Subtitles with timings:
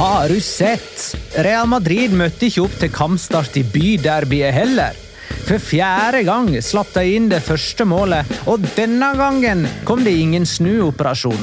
[0.00, 1.16] Har du sett?
[1.44, 4.96] Real Madrid møtte ikke opp til kampstart i byderbyet heller.
[5.44, 10.48] For fjerde gang slapp de inn det første målet, og denne gangen kom det ingen
[10.48, 11.42] snuoperasjon.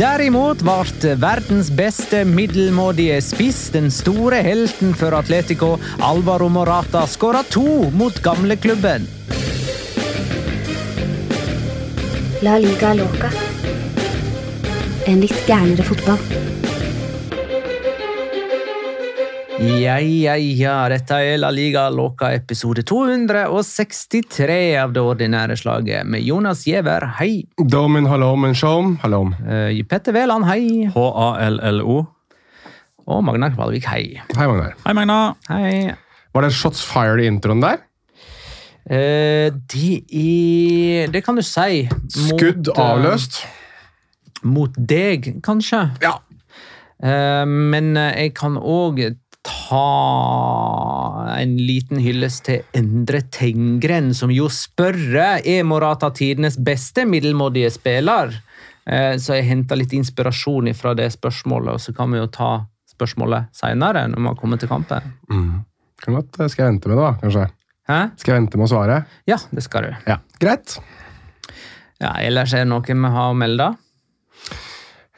[0.00, 7.86] Derimot ble verdens beste middelmådige spiss, den store helten for Atletico, Alvaro Morata, skåra to
[7.94, 9.06] mot gamleklubben.
[12.42, 13.30] La liga loca.
[15.06, 16.51] En litt gærnere fotball.
[19.62, 26.24] Ja, ja, ja, dette er La Liga Loca episode 263 av det ordinære slaget med
[26.26, 27.44] Jonas Giæver, hei.
[27.58, 29.30] Domen hallomen sjom, hallom.
[29.46, 30.88] Uh, Petter Wæland, hei.
[30.90, 32.00] H-A-L-L-O.
[33.06, 34.18] Og Magnar Kvalvik, hei.
[34.34, 34.74] Hei, Magnar.
[34.82, 35.20] Hei, Magna.
[35.50, 35.94] Hei.
[36.34, 37.78] Var det shots fired i introen der?
[38.90, 41.84] Uh, de i Det kan du si.
[41.86, 43.44] Mot, Skudd eh, avløst?
[44.42, 45.84] mot deg, kanskje.
[46.02, 46.16] Ja.
[47.02, 48.98] Eh, men eh, jeg kan òg
[49.42, 57.70] ta en liten hyllest til Endre Tengren, som jo spørre er Morata tidenes beste middelmådige
[57.74, 58.34] spiller.
[58.86, 62.52] Eh, Så jeg henta litt inspirasjon fra det spørsmålet, og så kan vi jo ta
[62.92, 65.12] spørsmålet seinere, når vi har kommet til kampen.
[65.30, 65.64] Mm.
[66.02, 67.46] Kan godt, eh, skal jeg vente med det, da, kanskje?
[67.88, 68.00] Hæ?
[68.16, 69.04] Skal jeg vente med å svare?
[69.26, 69.96] Ja, det skal du.
[70.06, 70.18] Ja.
[70.38, 70.78] Greit.
[72.00, 73.76] Ja, ellers er det noe vi har å melde.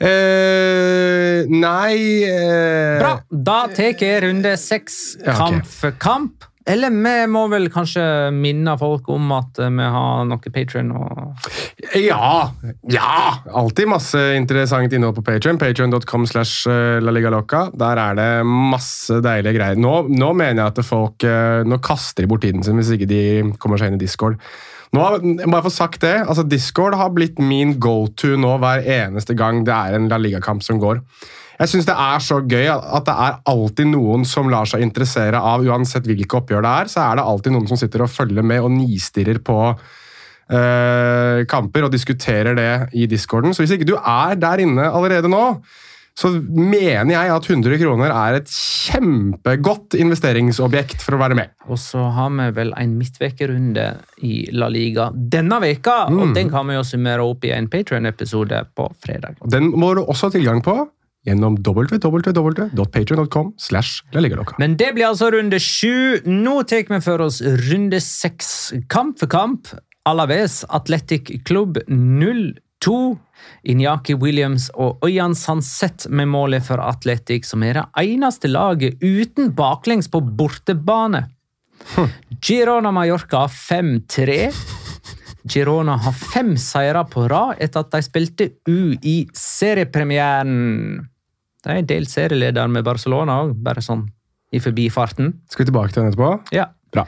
[0.01, 1.14] Eh,
[1.51, 3.15] nei eh, Bra!
[3.31, 5.39] Da tar jeg runde seks Ja, okay.
[5.39, 6.51] kamp for kamp.
[6.65, 11.49] Eller vi må vel kanskje minne folk om at eh, vi har noe Patrion og
[12.01, 12.49] Ja!
[12.89, 13.17] Ja!
[13.53, 15.61] Alltid masse interessant innhold på Patreon.
[15.61, 17.67] Patreon.com slash eh, laligaloca.
[17.77, 19.81] Der er det masse deilige greier.
[19.81, 23.11] Nå, nå mener jeg at folk eh, Nå kaster de bort tiden sin hvis ikke
[23.13, 23.25] de
[23.61, 24.41] kommer seg inn i Discord.
[24.95, 28.85] Nå, jeg må bare få sagt det, altså Discord har blitt min go-to nå hver
[28.85, 31.01] eneste gang det er en La Liga-kamp som går.
[31.59, 35.39] Jeg synes det er så gøy at det er alltid noen som lar seg interessere
[35.39, 38.47] av, uansett hvilke oppgjør det er, så er det alltid noen som sitter og følger
[38.47, 43.55] med og nistirrer på eh, kamper og diskuterer det i discorden.
[43.55, 45.45] Så hvis ikke du er der inne allerede nå,
[46.15, 51.51] så mener jeg at 100 kroner er et kjempegodt investeringsobjekt for å være med.
[51.67, 53.87] Og så har vi vel en midtvekerunde
[54.23, 56.21] i La Liga denne veka, Mm.
[56.23, 59.35] og den kan vi jo summere opp i en Patrion-episode på fredag.
[59.51, 60.89] Den må du også ha tilgang på
[61.27, 63.55] gjennom www.patreon.com.
[64.59, 66.21] Men det blir altså runde sju.
[66.27, 68.73] Nå tar vi for oss runde seks.
[68.89, 69.67] Kamp for kamp.
[70.07, 73.19] Alaves Athletic Club 2.
[73.65, 79.53] Inyaki Williams og Øyan Sanset med målet for Atletic, som er det eneste laget uten
[79.57, 81.27] baklengs på bortebane.
[82.45, 84.53] Girona Mallorca 5-3.
[85.49, 91.05] Girona har fem seire på rad etter at de spilte U i seriepremieren.
[91.65, 94.07] De er delt serieleder med Barcelona òg, bare sånn
[94.55, 95.33] i forbifarten.
[95.51, 96.31] Skal vi tilbake til den etterpå?
[96.55, 96.71] Ja.
[96.95, 97.05] Bra.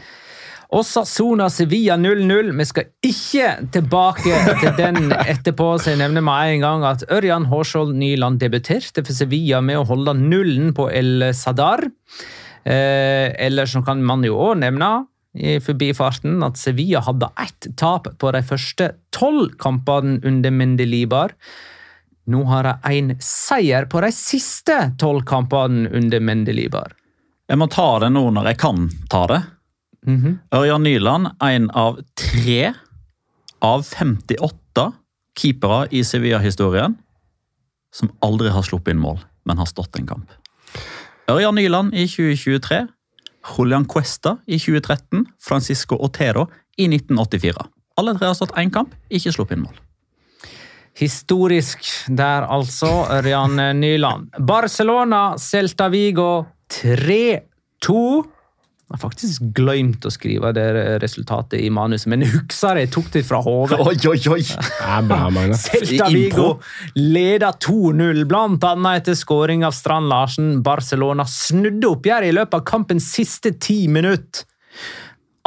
[0.74, 2.50] Og Sassona Sevilla 0-0.
[2.58, 7.46] Vi skal ikke tilbake til den etterpå, så jeg nevner med en gang at Ørjan
[7.52, 11.86] Hårskjold Nyland debuterte for Sevilla med å holde nullen på El Sadar.
[12.66, 14.90] Eh, eller så kan man jo òg nevne
[15.36, 21.36] i forbifarten at Sevilla hadde ett tap på de første tolv kampene under Mendelibar.
[22.26, 26.96] Nå har de én seier på de siste tolv kampene under Mendelibar.
[27.46, 29.44] Jeg må ta det nå når jeg kan ta det.
[30.06, 32.72] Ørjan Nyland, en av tre
[33.64, 34.92] av 58
[35.36, 36.94] keepere i Sevilla-historien
[37.94, 39.18] som aldri har sluppet inn mål,
[39.48, 40.30] men har stått en kamp.
[41.30, 42.84] Ørjan Nyland i 2023,
[43.56, 47.66] Julian Cuesta i 2013, Francisco Otero i 1984.
[47.96, 49.76] Alle tre har stått én kamp, ikke sluppet inn mål.
[50.96, 52.88] Historisk der, altså.
[53.18, 54.30] Ørjan Nyland.
[54.38, 57.96] Barcelona, Celta Vigo 3-2.
[58.86, 60.64] Jeg har faktisk glemt å skrive det
[61.02, 63.80] resultatet i manuset, men jeg husker jeg tok det fra hodet.
[63.88, 64.44] Oi, oi, oi!
[64.46, 65.54] Det er.
[65.64, 66.44] Celta Vigo
[66.94, 70.52] leder 2-0, blant annet etter skåring av Strand Larsen.
[70.62, 74.46] Barcelona snudde oppgjøret i løpet av kampens siste ti minutter.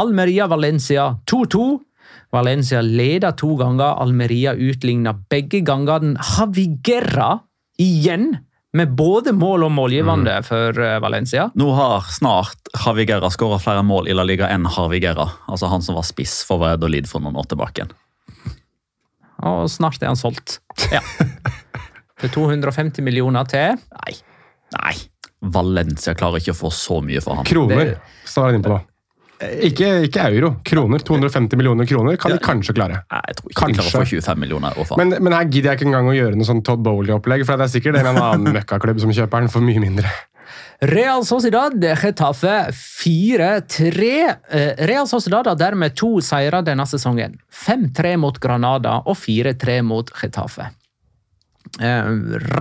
[0.04, 1.64] Almeria-Valencia 2-2.
[2.36, 6.20] Valencia leder to ganger, Almeria utligner begge gangene.
[6.36, 7.38] Haviguerra
[7.80, 8.34] igjen,
[8.78, 11.48] med både mål og målgivende for eh, Valencia.
[11.58, 15.30] Nå har snart Javi Guerra skåra flere mål i La Liga enn Harvi Guerra.
[15.50, 17.88] Altså han som var spiss for Valladolid for noen år tilbake.
[19.50, 20.60] Og snart er han solgt.
[20.94, 21.02] Ja.
[22.20, 23.80] For 250 millioner til.
[24.02, 24.18] Nei.
[24.76, 24.96] Nei.
[25.40, 27.48] Valencia klarer ikke å få så mye for han.
[27.48, 27.96] Kroner
[28.28, 28.82] står han inne på nå.
[29.40, 30.50] Ikke, ikke euro.
[30.68, 31.04] Kroner.
[31.08, 33.04] 250 millioner kroner kan de kanskje klare.
[33.12, 34.82] Nei, jeg tror ikke de klarer å få 25 millioner.
[35.00, 37.70] Men, men her gidder jeg ikke engang å gjøre noe sånn Todd Bowley-opplegg, for det
[37.70, 40.12] er sikkert en eller annen møkkaklubb som kjøper den for mye mindre.
[40.82, 44.12] Real Sociedad Getafe 4-3.
[44.50, 47.36] Eh, Real Sociedad har dermed to seire denne sesongen.
[47.52, 50.70] 5-3 mot Granada og 4-3 mot Getafe.
[51.80, 52.10] Eh,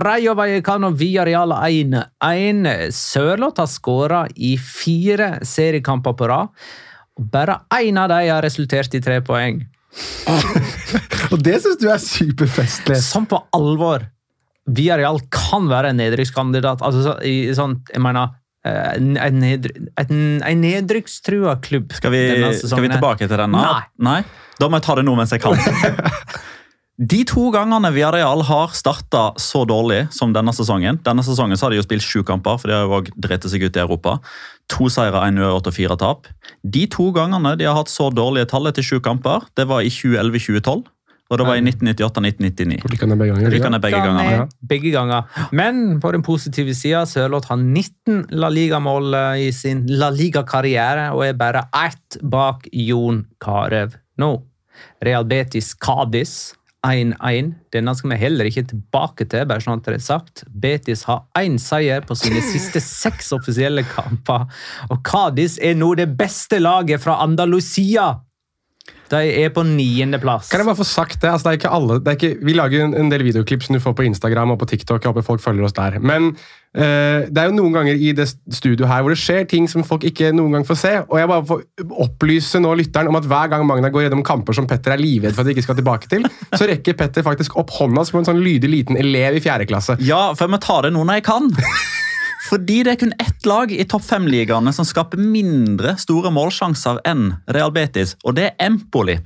[0.03, 2.91] Rayo Vallecano Villarreal 1-1.
[2.95, 6.53] Sørloth har skåra i fire seriekamper på rad.
[7.19, 9.63] Bare én av dem har resultert i tre poeng.
[11.33, 12.99] Og det syns du er superfestlig!
[13.03, 14.05] Sånn på alvor.
[14.69, 16.83] Villarreal kan være en nedrykkskandidat.
[16.85, 18.35] Altså, så, i, sånn, jeg mener
[18.67, 18.93] eh,
[19.25, 19.41] en,
[19.97, 21.91] en, nedrykkstrua klubb.
[21.97, 23.65] Skal vi, denne skal vi tilbake til denne?
[24.05, 24.21] Nei.
[24.59, 25.59] Da må jeg ta det nå mens jeg kan.
[26.99, 31.71] De to gangene Villarreal har starta så dårlig som denne sesongen Denne sesongen så har
[31.71, 34.17] de jo spilt sju kamper, for de har jo også drept seg ut i Europa.
[34.75, 36.27] To seire, én uavgjort og fire tap.
[36.67, 39.93] De to gangene de har hatt så dårlige tall etter sju kamper, det var i
[39.95, 40.83] 2011-2012,
[41.29, 42.83] og det var i 1998-1999.
[42.91, 43.79] Like ned begge ganger.
[43.79, 44.43] Begge gangene.
[44.73, 45.41] Begge ganger.
[45.55, 51.13] Men på den positive sida, Sørloth har 19 La Liga-mål eh, i sin La Liga-karriere
[51.15, 54.33] og er bare ett bak Jon Carew nå.
[55.03, 57.51] Real Betis Cádiz 1-1.
[57.73, 60.43] Denne skal vi heller ikke tilbake til, bare sånn at det er sagt.
[60.47, 64.47] Betis har én seier på sine siste seks offisielle kamper,
[64.89, 68.13] og Cádiz er nå det beste laget fra Andalusia.
[69.09, 70.51] De er på niendeplass.
[70.51, 71.31] Kan jeg bare få sagt det?
[71.31, 73.77] Altså, det er ikke alle, det er ikke, vi lager en, en del videoklipp som
[73.77, 75.01] du får på Instagram og på TikTok.
[75.01, 75.99] Jeg håper folk følger oss der.
[75.99, 76.33] Men
[76.69, 79.81] Uh, det er jo noen ganger i det studioet her hvor det skjer ting som
[79.81, 80.91] folk ikke noen gang får se.
[81.07, 81.63] Og jeg bare får
[82.05, 85.33] opplyse nå lytteren om at hver gang Magna går gjennom kamper som Petter er livredd
[85.33, 88.29] for at de ikke skal tilbake til, så rekker Petter faktisk opp hånda som en
[88.29, 89.97] sånn lydig liten elev i fjerde klasse.
[89.97, 91.49] Ja, for jeg må ta det nå når jeg kan.
[92.49, 97.29] Fordi det er kun ett lag i topp fem-ligaene som skaper mindre store målsjanser enn
[97.53, 99.19] Real Betis, og det er Empoli.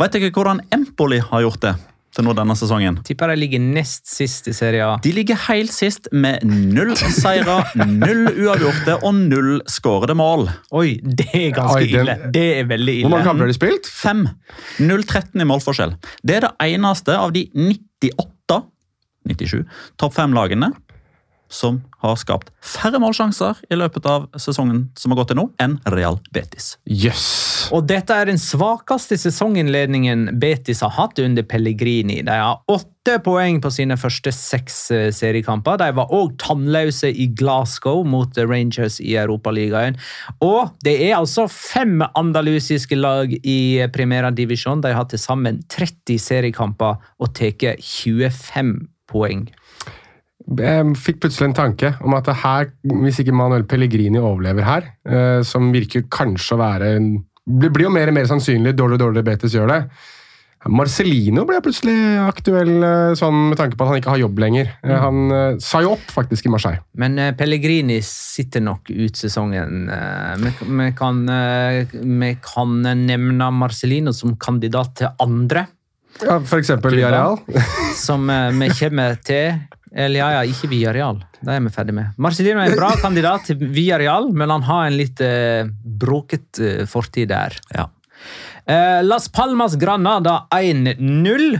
[0.00, 1.74] Vet dere hvordan Empoli har gjort det
[2.10, 2.96] til nå denne sesongen?
[3.06, 4.96] Tipper de ligger nest sist i Serie A.
[5.04, 10.48] De ligger helt sist med null seire, null uavgjorte og null skårede mål.
[10.74, 12.18] Oi, det er ganske Oi, den- ille.
[12.34, 13.06] Det er veldig ille.
[13.06, 13.86] Hvor mange kamper har de spilt?
[13.92, 14.24] Fem.
[14.80, 15.94] 0-13 i målforskjell.
[16.26, 18.62] Det er det eneste av de 98
[19.30, 19.60] 97
[20.00, 20.72] topp fem-lagene
[21.50, 25.76] som har skapt færre målsjanser i løpet av sesongen som har gått til nå, enn
[25.92, 26.76] Real Betis.
[26.86, 27.24] Yes.
[27.74, 32.20] Og dette er den svakeste sesonginnledningen Betis har hatt under Pellegrini.
[32.26, 35.80] De har åtte poeng på sine første seks eh, seriekamper.
[35.82, 39.98] De var òg tannløse i Glasgow mot Rangers i Europaligaen.
[40.44, 43.60] Og det er altså fem andalusiske lag i
[43.92, 44.84] Primera Divisjon.
[44.84, 48.76] De har til sammen 30 seriekamper og tatt 25
[49.10, 49.48] poeng.
[50.58, 55.42] Jeg fikk plutselig en tanke om at her, hvis ikke Manuel Pellegrini overlever her, eh,
[55.46, 56.94] som virker kanskje å være
[57.50, 59.84] Det blir jo mer og mer sannsynlig dårligere og dårligere Betis gjør det.
[60.68, 64.68] Marcelino ble plutselig aktuell eh, sånn med tanke på at han ikke har jobb lenger.
[64.84, 64.92] Mm.
[65.00, 66.82] Han eh, sa jo opp faktisk i Marseille.
[67.00, 69.86] Men uh, Pellegrini sitter nok ut sesongen.
[69.88, 72.76] Eh, Vi, uh, kan, uh, kan
[73.06, 75.66] nevne Marcelino som kandidat til andre,
[76.20, 77.38] Ja, eksempel Villarreal.
[77.96, 79.62] som eh, vi kommer til.
[79.90, 81.18] Eller ja, ja, ikke Villarreal.
[81.40, 82.12] Det er vi ferdig med.
[82.20, 86.84] Marcelino er en bra kandidat til Villarreal, men han har en litt eh, broket eh,
[86.90, 87.58] fortid der.
[87.74, 87.88] Ja.
[88.70, 91.58] Eh, Las Palmas Granada 1-0.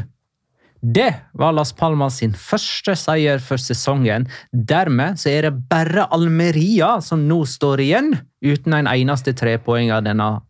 [0.80, 4.28] Det var Las Palmas sin første seier for sesongen.
[4.52, 10.30] Dermed så er det bare Almeria som nå står igjen, uten en eneste trepoenger denne
[10.38, 10.46] eh,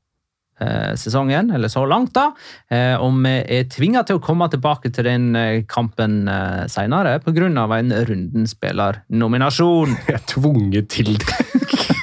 [0.96, 2.30] sesongen, eller så langt, da.
[2.70, 7.18] Eh, og vi er tvinga til å komme tilbake til den eh, kampen eh, seinere
[7.24, 7.48] pga.
[7.78, 9.96] en Rundenspillernominasjon.
[10.08, 11.38] Jeg er tvunget til det.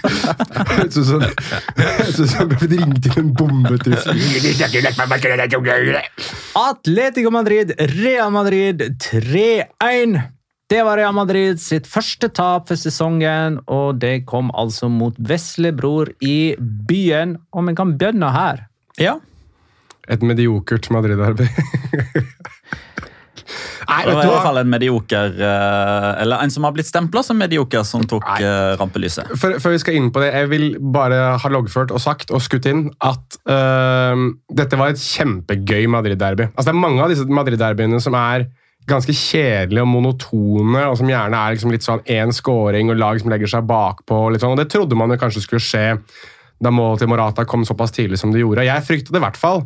[0.07, 1.23] Jeg sånn,
[2.13, 2.47] synes jeg
[3.03, 4.15] til en bombetrussel.
[6.61, 10.36] Atletico Madrid, Real Madrid 3-1.
[10.67, 16.11] Det var Real Madrid sitt første tap for sesongen, og det kom altså mot veslebror
[16.19, 17.37] i byen.
[17.55, 18.67] Og en kan begynne her.
[18.99, 19.17] ja.
[20.07, 21.43] Et mediokert Madrid-derby.
[23.87, 27.23] Nei, Det var i hvert fall en medioker, eh, eller en som har blitt stempla
[27.23, 28.37] som medioker, som tok Nei.
[28.43, 29.27] eh, rampelyset.
[29.39, 32.43] Før, før vi skal inn på det, jeg vil bare ha loggført og sagt og
[32.43, 34.15] skutt inn at uh,
[34.51, 36.49] dette var et kjempegøy Madrid-derby.
[36.53, 38.47] Altså, det er mange av disse Madrid-derbyene som er
[38.87, 43.19] ganske kjedelige og monotone, og som gjerne er liksom litt sånn én scoring og lag
[43.21, 44.23] som legger seg bakpå.
[44.27, 45.85] Og sånn, og det trodde man jo kanskje skulle skje
[46.63, 48.65] da målet til Morata kom såpass tidlig som det gjorde.
[48.65, 49.65] Jeg fryktet det i hvert fall.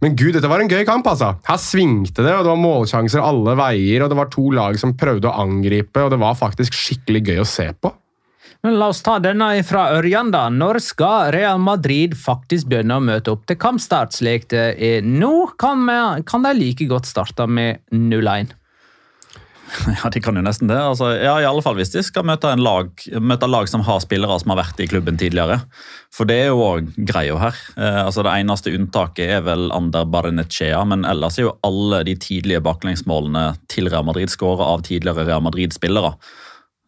[0.00, 1.06] Men gud, dette var en gøy kamp.
[1.06, 1.34] altså.
[1.44, 4.04] Her svingte det, og det var målsjanser alle veier.
[4.04, 7.42] og Det var to lag som prøvde å angripe, og det var faktisk skikkelig gøy
[7.42, 7.92] å se på.
[8.64, 10.46] Men la oss ta denne fra Ørjan, da.
[10.52, 15.52] Når skal Real Madrid faktisk begynne å møte opp til kampstart, slik det er nå?
[15.60, 18.56] Kan, vi, kan de like godt starte med 0-1?
[20.00, 20.78] Ja, De kan jo nesten det.
[20.78, 22.90] Altså, ja, I alle fall hvis de skal møte, lag,
[23.22, 25.60] møte lag som har spillere som har vært i klubben tidligere.
[26.14, 27.58] For det er jo òg greia her.
[27.76, 32.16] Eh, altså Det eneste unntaket er vel Ander Barenechea, men ellers er jo alle de
[32.20, 36.14] tidlige baklengsmålene til Real Madrid skåra av tidligere Real Madrid-spillere.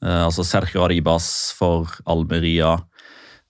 [0.02, 2.74] Eh, altså Sergio Aribas for Almeria,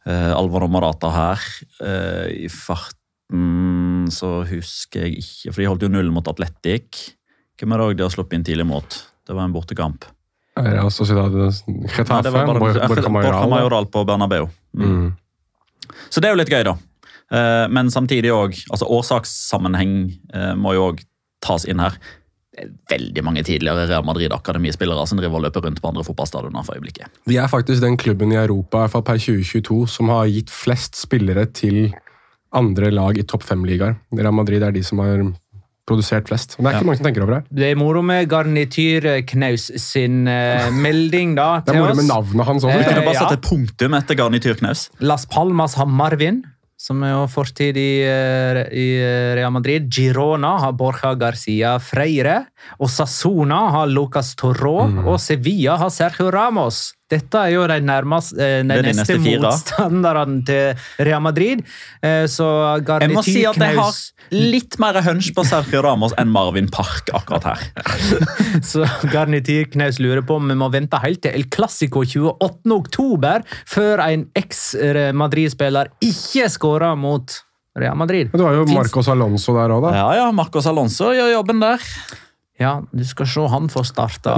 [0.06, 1.48] eh, Alvaro Morata her.
[1.80, 7.16] Eh, I farten så husker jeg ikke, for de holdt jo null mot Atletic.
[7.58, 8.98] Hvem er det også de har sluppet inn tidlig mot?
[9.32, 10.04] Det var en bortekamp.
[10.60, 13.46] Ja, Sociedad Nei, Getafe, var bare, Borja Borja Mayoral.
[13.48, 14.50] Majoral på Bernabeu.
[14.76, 15.14] Mm.
[16.12, 16.74] Så det er jo litt gøy, da.
[17.32, 19.94] Eh, Men samtidig òg altså Årsakssammenheng
[20.34, 21.00] eh, må jo òg
[21.40, 21.96] tas inn her.
[22.52, 26.68] Det er veldig mange tidligere Real Madrid-akademispillere som driver og løper rundt på andre fotballstadioner
[26.68, 27.08] for øyeblikket.
[27.24, 30.52] De er faktisk den klubben i Europa i hvert fall per 2022 som har gitt
[30.52, 31.86] flest spillere til
[32.52, 33.96] andre lag i topp fem-ligaer.
[34.12, 35.24] Real Madrid er de som har
[35.88, 36.54] produsert flest.
[36.58, 36.86] Og det er ikke Ja.
[36.86, 37.42] mange som tenker over det.
[37.58, 42.64] Det er moro med Garnityrknaus sin uh, melding da, Det er moro med navnet hans
[42.64, 42.78] Eh, også.
[42.78, 43.20] Vi kunne bare ja.
[43.26, 44.88] satt et punktum etter Garnityrknaus.
[45.00, 46.42] Las Palmas har Marvin,
[46.78, 49.90] som er jo fortid i, eh, i eh, Real Madrid.
[49.92, 52.44] Girona har Borja Garcia Freire.
[52.80, 54.88] Og Sassona har Lucas Torró.
[54.88, 55.06] Mm.
[55.06, 56.92] Og Sevilla har Sergio Ramos.
[57.12, 61.62] Dette er jo de, nærmest, eh, de neste neste motstanderne til Real Madrid.
[62.02, 62.48] Så Så
[63.00, 63.92] Jeg må si at jeg har
[64.32, 67.62] litt mer hunch på Sergio Ramos enn Marvin Park akkurat her.
[68.70, 72.72] Så Garnityr Knaus lurer på om vi må vente helt til El Clásico 28.
[72.74, 77.38] oktober før en eks-Madrid-spiller ikke skårer mot
[77.78, 78.32] Real Madrid.
[78.32, 79.94] Men Du har jo Marcos Alonso der òg, da.
[79.96, 81.86] Ja, ja, Marcos Alonso gjør jobben der.
[82.62, 84.36] Ja, du skal se han få starta.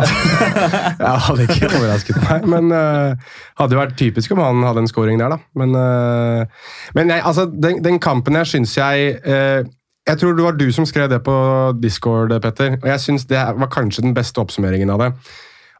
[1.04, 4.90] Jeg hadde ikke overrasket meg, men uh, hadde jo vært typisk om han hadde en
[4.90, 5.38] scoring der, da.
[5.60, 9.66] Men, uh, men jeg, altså, den, den kampen her syns jeg uh,
[10.08, 11.36] Jeg tror det var du som skrev det på
[11.80, 15.12] Discord, Petter, og jeg syns det var kanskje den beste oppsummeringen av det.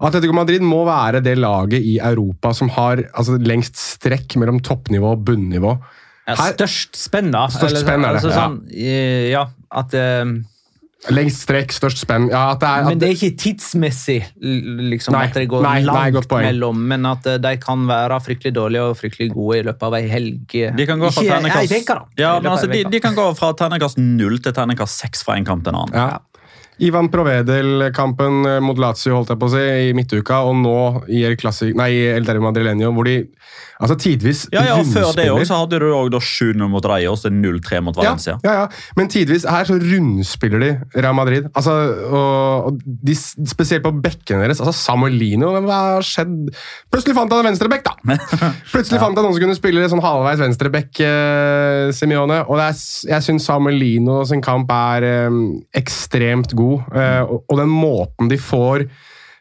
[0.05, 5.15] Atletico Madrid må være det laget i Europa som har altså, lengst strekk mellom toppnivå
[5.15, 5.77] og bunnivå.
[6.25, 7.47] Ja, størst spenn, da.
[7.53, 8.41] Størst spenn er det, altså, ja.
[8.41, 8.99] sånn, ja.
[9.35, 9.45] ja,
[9.77, 9.97] at
[11.13, 12.31] Lengst strekk, størst spenn.
[12.33, 15.65] Ja, at det er, at Men det er ikke tidsmessig liksom, Nei, at det går
[15.67, 16.47] nei, nei, langt godt poeng.
[16.49, 19.99] mellom, men at eh, de kan være fryktelig dårlige og fryktelig gode i løpet av
[19.99, 20.57] ei helg.
[20.79, 23.03] De kan gå fra terningkast, ja, altså, de, de
[24.01, 25.99] 0 til terningkast 6 fra en kamp til en annen.
[25.99, 26.23] Ja.
[26.83, 30.79] Ivan Provedel-kampen eh, mot Lazio holdt jeg på å si, i midtuka, og nå
[31.13, 33.21] i El, Classic, nei, El Derby Madrileño, hvor de
[33.75, 37.15] altså tidvis Ja, ja, og Før det også, så hadde du òg 7-0 mot Rayo
[37.15, 38.37] og 0-3 mot Valencia.
[38.45, 38.93] Ja, ja, ja.
[38.99, 41.49] Men tidvis her så rundspiller de Real Madrid.
[41.55, 41.75] Altså,
[42.07, 44.63] og, og de, spesielt på bekkene deres.
[44.63, 46.53] Altså, Samuelino, hva har skjedd?
[46.93, 48.19] Plutselig fant han en venstrebekk, da!
[48.73, 52.43] Plutselig fant han noen som kunne spille sånn halvveis venstrebekk, eh, Simione.
[52.49, 52.83] Og det er,
[53.15, 55.41] jeg syns Samuelino sin kamp er eh,
[55.83, 56.64] ekstremt god.
[56.95, 58.89] Eh, og, og den måten de får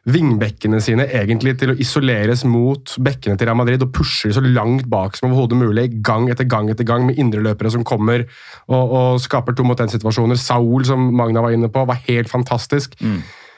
[0.04, 4.90] vingbekkene sine egentlig til å isoleres mot bekkene til Real Madrid og pusher så langt
[4.92, 8.26] bak som overhodet mulig, gang etter gang etter gang, med indreløpere som kommer
[8.68, 10.40] og, og skaper to mot én-situasjoner.
[10.40, 13.00] Saul, som Magna var inne på, var helt fantastisk.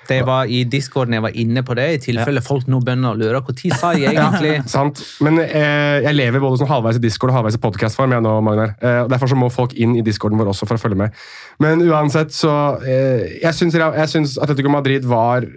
[0.10, 3.20] Det var i discorden jeg var inne på det, i tilfelle folk nå begynner å
[3.20, 3.42] lure.
[3.46, 5.02] Når sa jeg egentlig Sant?
[5.26, 8.16] Men eh, jeg lever både som halvveis i Discord og halvveis i podkastform.
[8.16, 11.26] Eh, derfor så må folk inn i discorden vår også for å følge med.
[11.64, 12.54] Men uansett, så
[12.86, 15.48] eh, jeg syns Atletico Madrid var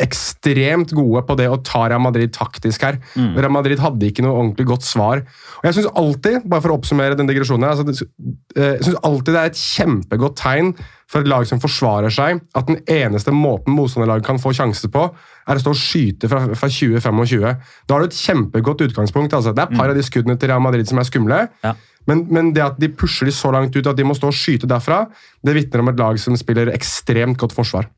[0.00, 2.98] ekstremt gode på det å ta Real Madrid taktisk her.
[3.36, 5.24] Real Madrid hadde ikke noe ordentlig godt svar.
[5.60, 8.08] Og jeg synes alltid, bare for å oppsummere den digresjonen her, altså,
[8.56, 10.72] eh, jeg synes alltid det er et kjempegodt tegn
[11.12, 15.04] for et lag som forsvarer seg, at den eneste måten motstanderlaget kan få sjanser på,
[15.44, 17.42] er å stå og skyte fra, fra 20-25.
[17.86, 19.34] Da har du et kjempegodt utgangspunkt.
[19.36, 19.52] Altså.
[19.52, 21.42] Det er et par av de skuddene til Real Madrid som er skumle.
[21.66, 21.74] Ja.
[22.10, 24.36] Men, men det at de pusher de så langt ut at de må stå og
[24.36, 25.04] skyte derfra,
[25.44, 27.88] det vitner om et lag som spiller ekstremt godt forsvar.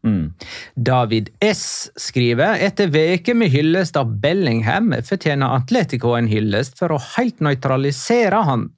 [0.76, 1.64] David S.
[2.00, 8.44] skriver etter veke med hyllest av Bellingham fortjener Atletico en hyllest for å helt nøytralisere
[8.49, 8.68] han.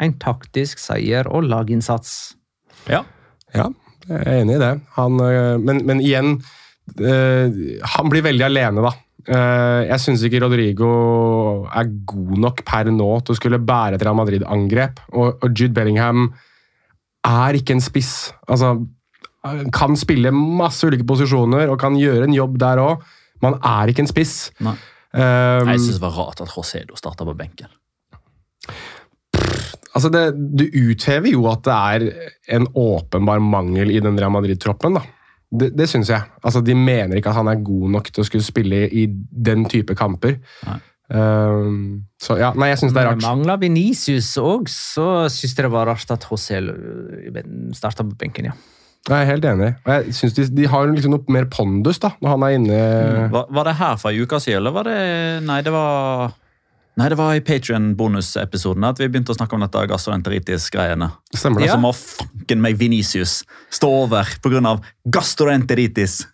[0.00, 2.34] En taktisk seier og laginnsats.
[2.88, 3.04] Ja.
[3.52, 3.66] Ja,
[4.06, 4.72] jeg er enig i det.
[4.96, 6.38] Han, øh, men, men igjen,
[6.96, 7.60] øh,
[7.96, 8.94] han blir veldig alene, da.
[9.28, 10.90] Øh, Jeg syns ikke Rodrigo
[11.68, 15.02] er god nok per nå til å skulle bære et Real Madrid-angrep.
[15.12, 16.30] Og, og Jude Bellingham
[17.26, 18.32] er ikke en spiss.
[18.48, 18.76] Altså,
[19.72, 23.04] kan spille masse ulike posisjoner og kan gjøre en jobb der òg,
[23.42, 24.50] men han er ikke en spiss.
[24.60, 24.76] Nei.
[25.10, 27.66] Um, Jeg synes det var rart at Rosedo starta på benken.
[29.90, 30.20] altså det,
[30.54, 32.04] du uthever jo at det er
[32.56, 34.94] en åpenbar mangel i den Real Madrid-troppen.
[35.00, 35.02] da.
[35.50, 36.22] Det, det syns jeg.
[36.44, 39.06] Altså, De mener ikke at han er god nok til å skulle spille i
[39.50, 40.38] den type kamper.
[40.68, 40.78] Nei.
[41.10, 43.24] Um, så ja, nei, jeg syns det er rart.
[43.24, 46.70] Mangla Venicius òg, så syns jeg det var rart at HCL
[47.74, 48.54] starta på benken, ja.
[49.08, 49.70] Jeg er helt enig.
[49.86, 52.80] Og jeg synes de, de har liksom noe mer pondus da, når han er inne.
[53.32, 54.98] Var, var det her for ei uke siden, eller var det
[55.48, 56.36] Nei, det var
[57.00, 61.06] Nei, det var i Patrion-bonusepisoden at vi begynte å snakke om dette gastroenteritis-greiene.
[61.32, 61.70] Stemmer det?
[61.70, 61.78] Ja.
[61.78, 63.38] Så må fanken meg Venicius
[63.72, 64.74] stå over pga.
[65.08, 66.26] gastroenteritis.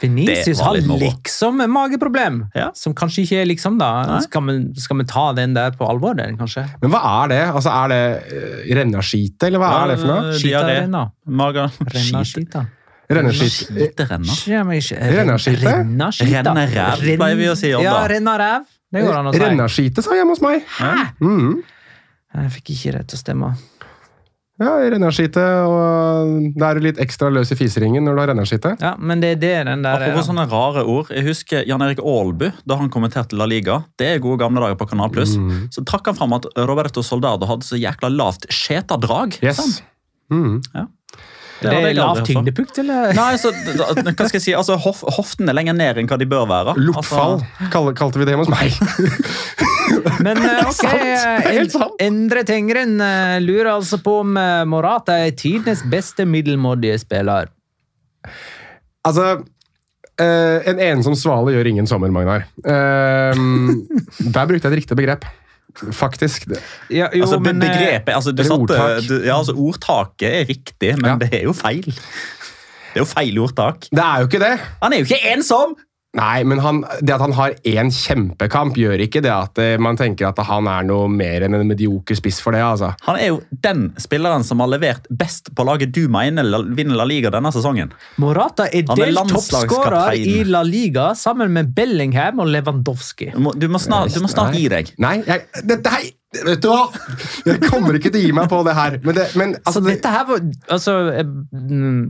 [0.00, 2.70] Venicius har liksom et mageproblem, Ja.
[2.74, 4.18] som kanskje ikke er liksom, da.
[4.26, 6.66] Skal vi, skal vi ta den der på alvor, den, kanskje?
[6.82, 7.40] Men hva er det?
[7.54, 10.26] Altså, Er det uh, rennaskite, eller hva er det for noe?
[10.26, 10.74] Ja, Skita diaré.
[10.82, 11.04] renna.
[11.26, 12.50] Magen Renna Skit.
[12.50, 12.66] skita.
[13.10, 13.74] Renneskite?
[13.74, 14.34] Skiterenna.
[14.46, 15.72] Ja, men Rennaskite?
[15.72, 16.52] Rennaskita.
[17.00, 18.06] Pleier vi å si om Ja, da.
[18.08, 18.68] renna ræv.
[18.90, 19.42] Det går an å si.
[19.42, 20.64] Rennaskite, sa hjemme hos meg.
[21.20, 21.60] Mhm.
[22.30, 23.54] Jeg fikk ikke rett til å stemme.
[24.60, 28.74] Ja, rennaskite, og da er du litt ekstra løs i fiseringen når du har rennaskite.
[28.82, 31.08] Ja, men det er det den der Apropos sånne rare ord.
[31.16, 33.78] Jeg husker Jan Erik Aalbu, da han kommenterte La Liga.
[33.96, 35.32] Det er gode gamle dager på Kanal Pluss.
[35.40, 35.70] Mm.
[35.72, 39.38] Så trakk han fram at Roberto Soldado hadde så jækla lavt skjetadrag.
[39.42, 39.80] Yes.
[40.30, 40.60] Mhm.
[41.60, 43.12] Det er lav aldri tyngdepunkt, eller?
[43.16, 44.54] Nei, så, hva skal jeg si?
[44.56, 46.74] Altså, hof, Hoften er lenger ned enn hva de bør være.
[46.80, 48.72] Lortfall Altså, kal- kalte vi det hos meg.
[50.24, 51.84] Men eh, ok, Sant.
[51.84, 52.06] eh.
[52.06, 54.36] Endre Tengren eh, lurer altså på om
[54.70, 57.50] Morata er tidenes beste middelmådige spiller.
[59.06, 59.40] Altså
[60.20, 62.42] En ensom svale gjør ingen sommer, Magnar.
[62.64, 65.24] Der brukte jeg et riktig begrep.
[65.92, 66.44] Faktisk.
[66.48, 69.08] Det- Ja, jo, altså, men, eh, begrepet, altså, du satte, ordtak.
[69.08, 71.16] du, ja, altså, Ordtaket er riktig, men Ja.
[71.20, 71.84] det er jo feil.
[71.84, 73.80] Det er jo feil ordtak.
[73.90, 74.60] Det er jo ikke det!
[74.82, 75.76] Han er jo ikke ensom!
[76.18, 79.98] Nei, men han, det at han har én kjempekamp, gjør ikke det at eh, man
[79.98, 82.64] tenker at han er noe mer enn en medioker spiss for det.
[82.66, 82.90] altså.
[83.06, 87.06] Han er jo den spilleren som har levert best på laget du mener vinner La
[87.06, 87.94] Liga denne sesongen.
[88.18, 93.30] Morata er er delt toppskårer i La Liga sammen med Bellingham og Lewandowski.
[93.36, 94.90] Du må, du må, snart, du må snart gi deg.
[94.98, 96.84] Nei, jeg, dette her Vet du hva?
[97.42, 99.00] Jeg kommer ikke til å gi meg på det her.
[99.02, 102.04] Men, det, men altså, Så dette her var altså, eh, mm,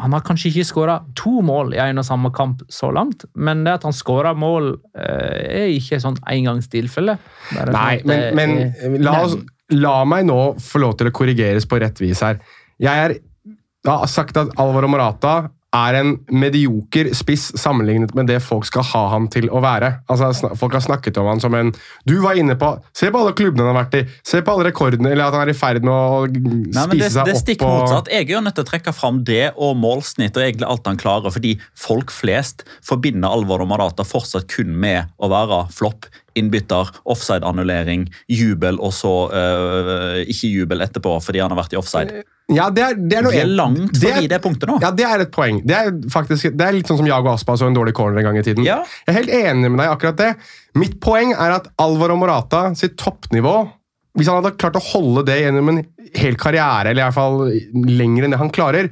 [0.00, 3.64] Han har kanskje ikke skåra to mål i en og samme kamp så langt, men
[3.66, 7.18] det at han skåra mål, eh, er ikke sånn engangstilfelle.
[7.50, 9.36] Sånn Nei, men, det men er la, oss,
[9.76, 12.40] la meg nå få lov til å korrigeres på rett vis her.
[12.82, 13.18] Jeg er
[13.86, 19.02] har sagt at Alvaro Morata er en medioker spiss sammenlignet med det folk skal ha
[19.14, 19.88] han til å være.
[20.12, 21.70] Altså, Folk har snakket om han som en
[22.04, 24.02] Du var inne på Se på alle klubbene han har vært i.
[24.22, 27.08] Se på alle rekordene, eller at han er i ferd med å Nei, det, spise
[27.14, 27.24] det, opp.
[27.24, 28.10] det er stikk og- motsatt.
[28.12, 31.00] Jeg er jo nødt til å trekke fram det og målsnitt og egentlig alt han
[31.00, 36.04] klarer, fordi folk flest forbinder Alvaro Marata fortsatt kun med å være flopp,
[36.36, 42.22] innbytter, offside-annullering, jubel og så øh, ikke jubel etterpå fordi han har vært i offside.
[42.54, 44.78] Ja, det er, det er noe Vi er langt forbi det er- det punktet nå.
[44.82, 45.60] Ja, Det er et poeng.
[45.66, 48.24] Det er faktisk, det er litt sånn som Jago Aspa så en dårlig corner en
[48.30, 48.64] gang i tiden.
[48.64, 48.82] Ja.
[49.06, 50.36] Jeg er helt enig med deg akkurat det.
[50.74, 53.70] Mitt poeng er at Alvaro Morata sitt toppnivå
[54.14, 57.38] Hvis han hadde klart å holde det gjennom en hel karriere, eller i hvert fall
[57.72, 58.90] lenger enn det han klarer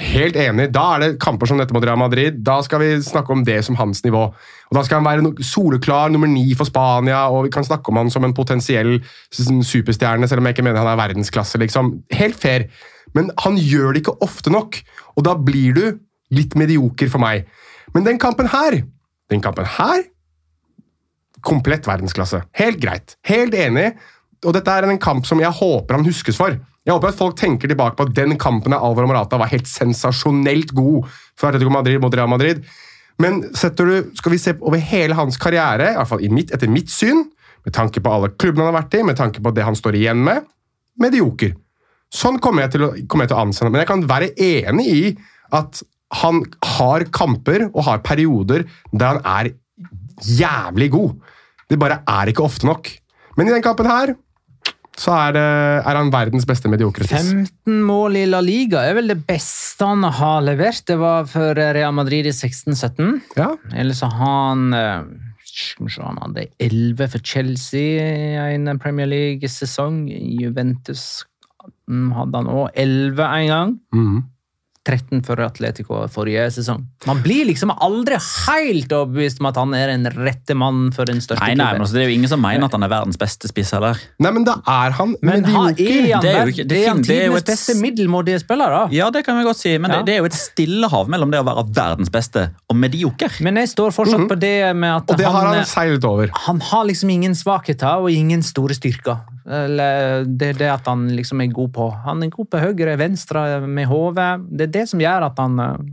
[0.00, 0.70] Helt enig.
[0.72, 2.38] Da er det kamper som dette mot Real Madrid.
[2.42, 4.22] Da skal vi snakke om det som hans nivå.
[4.32, 7.96] Og Da skal han være soleklar nummer ni for Spania, og vi kan snakke om
[8.00, 11.58] han som en potensiell superstjerne, selv om jeg ikke mener han er verdensklasse.
[11.60, 12.02] liksom.
[12.10, 12.64] Helt fair.
[13.16, 14.78] Men han gjør det ikke ofte nok,
[15.16, 15.84] og da blir du
[16.32, 17.46] litt medioker for meg.
[17.92, 18.82] Men den kampen her,
[19.32, 20.08] den kampen her
[21.42, 22.38] Komplett verdensklasse.
[22.54, 23.16] Helt greit.
[23.26, 23.88] Helt enig.
[24.46, 26.54] Og dette er en kamp som jeg håper han huskes for.
[26.86, 29.66] Jeg håper at folk tenker tilbake på at den kampen av Alvaro Morata var helt
[29.66, 32.62] sensasjonelt god for Atletico Madrid mot Real Madrid.
[33.22, 36.50] Men setter du, skal vi se over hele hans karriere, i hvert fall i mitt,
[36.54, 37.24] etter mitt syn,
[37.62, 39.98] med tanke på alle klubbene han har vært i, med tanke på det han står
[39.98, 40.46] igjen med,
[40.98, 41.54] medioker.
[42.12, 43.72] Sånn kommer jeg til å, kommer jeg til å anse ham.
[43.72, 45.04] Men jeg kan være enig i
[45.56, 45.80] at
[46.22, 46.42] han
[46.76, 49.54] har kamper og har perioder der han er
[50.28, 51.14] jævlig god.
[51.70, 52.90] Det bare er ikke ofte nok.
[53.38, 54.12] Men i den kampen her
[55.00, 55.42] så er, det,
[55.88, 60.04] er han verdens beste mediokre 15 mål i La Liga er vel det beste han
[60.04, 60.84] har levert.
[60.84, 63.22] Det var for Real Madrid i 16-17.
[63.40, 63.54] Ja.
[63.72, 65.08] Eller så har han eh,
[65.96, 70.04] Han hadde 11 for Chelsea i en Premier League-sesong.
[70.12, 71.24] Juventus
[71.92, 73.78] mm, hadde han òg 11 en gang.
[73.94, 74.22] Mhm.
[74.82, 76.80] 13 for Atletico forrige sesong.
[77.06, 78.16] Man blir liksom aldri
[78.48, 81.68] helt overbevist om at han er den rette mannen for den største Nei, nei, men
[81.68, 81.84] klubben.
[81.84, 84.00] altså, Det er jo ingen som mener at han er verdens beste spiss heller.
[84.18, 85.86] Nei, men da er han Men han medioker.
[85.86, 88.88] er han, Det er jo ikke- det det er han tidenes beste middelmådige spiller, da.
[88.90, 89.98] Ja, det kan vi godt si, men Ja.
[89.98, 93.30] det, det er jo et stillehav mellom det å være verdens beste og medioker.
[93.40, 96.28] Men jeg står fortsatt på det med at Og det har han, han seilt over.
[96.34, 99.20] han har liksom ingen svakheter og ingen store styrker.
[99.46, 101.88] Eller det det at han liksom er god på.
[102.06, 104.30] Han er god på høyre, venstre, med hodet.
[104.50, 105.88] Det er det som gjør at han eh,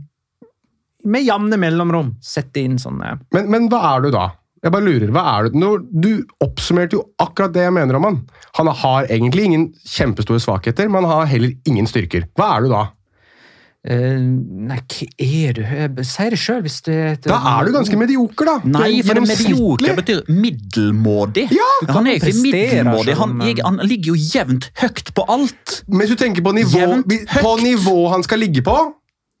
[1.10, 4.26] med jevne mellomrom setter inn sånne Men, men hva er du da?
[4.60, 6.10] Jeg bare lurer, hva er Når Du
[6.44, 8.18] oppsummerte jo akkurat det jeg mener om han.
[8.58, 12.28] Han har egentlig ingen kjempestore svakheter, men han har heller ingen styrker.
[12.36, 12.82] Hva er du da?
[13.84, 15.62] Eh, Nei, hva er du?
[16.04, 18.56] Sier det sjøl, hvis det er Da er du ganske medioker, da.
[18.64, 21.46] Nei, for det medioker betyr middelmådig.
[21.54, 23.14] Ja, han er ikke middelmådig.
[23.16, 25.82] Han, jeg- han ligger jo jevnt høyt på alt.
[25.88, 27.02] Men hvis du tenker på nivå,
[27.40, 28.76] på nivå han skal ligge på,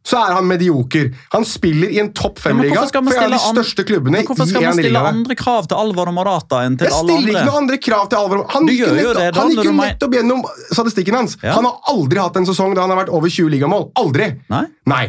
[0.06, 1.10] så er han medioker.
[1.34, 4.78] Han spiller i en topp fem-liga for en av de største klubbene hvorfor skal man
[4.78, 7.50] stille andre krav til Alvaro Morata enn til Jeg alle stiller ikke andre?
[7.50, 8.46] noen andre krav til Alvaro.
[8.54, 11.36] Han gikk jo nettopp, han gikk nettopp gjennom statistikken hans.
[11.44, 11.56] Ja.
[11.58, 13.90] Han har aldri hatt en sesong da han har vært over 20 ligamål.
[14.00, 14.30] Aldri!
[14.50, 14.64] Nei?
[14.88, 15.04] Nei.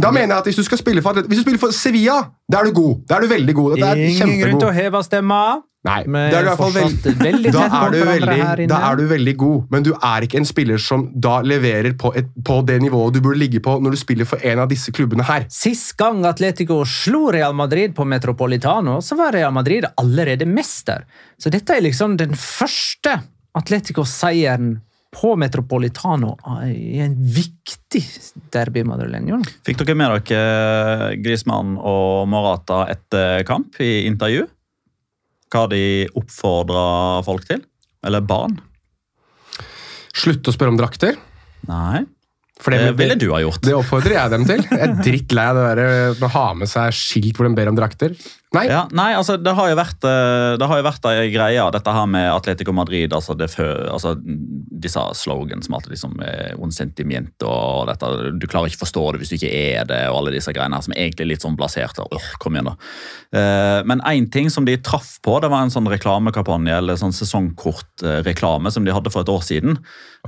[0.00, 2.62] Da mener jeg at Hvis du skal spille for, hvis du spiller for Sevilla, da
[2.62, 3.04] er du god.
[3.08, 3.76] Da er du veldig god.
[3.76, 5.42] Dette er Ingen grunn til å heve stemma.
[5.82, 9.82] Nei, da er veld- veldig da er, du veldig, da er du veldig god, men
[9.82, 13.40] du er ikke en spiller som da leverer på, et, på det nivået du burde
[13.40, 15.48] ligge på når du spiller for en av disse klubbene her.
[15.50, 21.02] Sist gang Atletico slo Real Madrid på Metropolitano, så var Real Madrid allerede mester.
[21.34, 23.18] Så dette er liksom den første
[23.58, 24.76] Atletico-seieren
[25.12, 26.34] på Metropolitano
[26.72, 28.00] i en viktig
[28.54, 29.42] derby madrileño.
[29.66, 34.46] Fikk dere med dere Griezmann og Morata etter kamp i intervju?
[35.52, 35.82] Hva de
[36.16, 36.86] oppfordra
[37.26, 37.60] folk til?
[38.06, 38.56] Eller barn?
[40.16, 41.18] Slutt å spørre om drakter.
[41.68, 42.02] Nei,
[42.62, 43.60] For det, det ville du ha gjort.
[43.64, 44.64] det oppfordrer jeg dem til.
[44.64, 47.76] Jeg er drittlei av det der å ha med seg skilt hvor de ber om
[47.78, 48.16] drakter.
[48.52, 51.62] Nei, Ja, nei, altså Det har jo vært eh, Det har jo vært ei greie,
[51.72, 53.12] dette her med Atletico Madrid.
[53.16, 56.18] altså, det fø, altså Disse slogans som alltid liksom
[56.62, 58.10] un sentiment og dette,
[58.40, 60.76] Du klarer ikke å forstå det hvis du ikke er det, og alle disse greiene
[60.76, 61.98] her som egentlig er litt sånn blasert.
[62.02, 62.74] og, øh, kom igjen da.
[63.38, 67.14] Eh, men én ting som de traff på, det var en sånn reklamekampanje eller sånn
[67.14, 69.78] sesongkortreklame som de hadde for et år siden.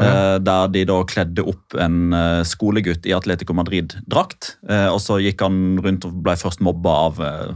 [0.01, 4.57] eh, Der de da kledde opp en eh, skolegutt i Atletico Madrid-drakt.
[4.69, 7.55] eh, og så gikk han rundt og ble først mobba av eh,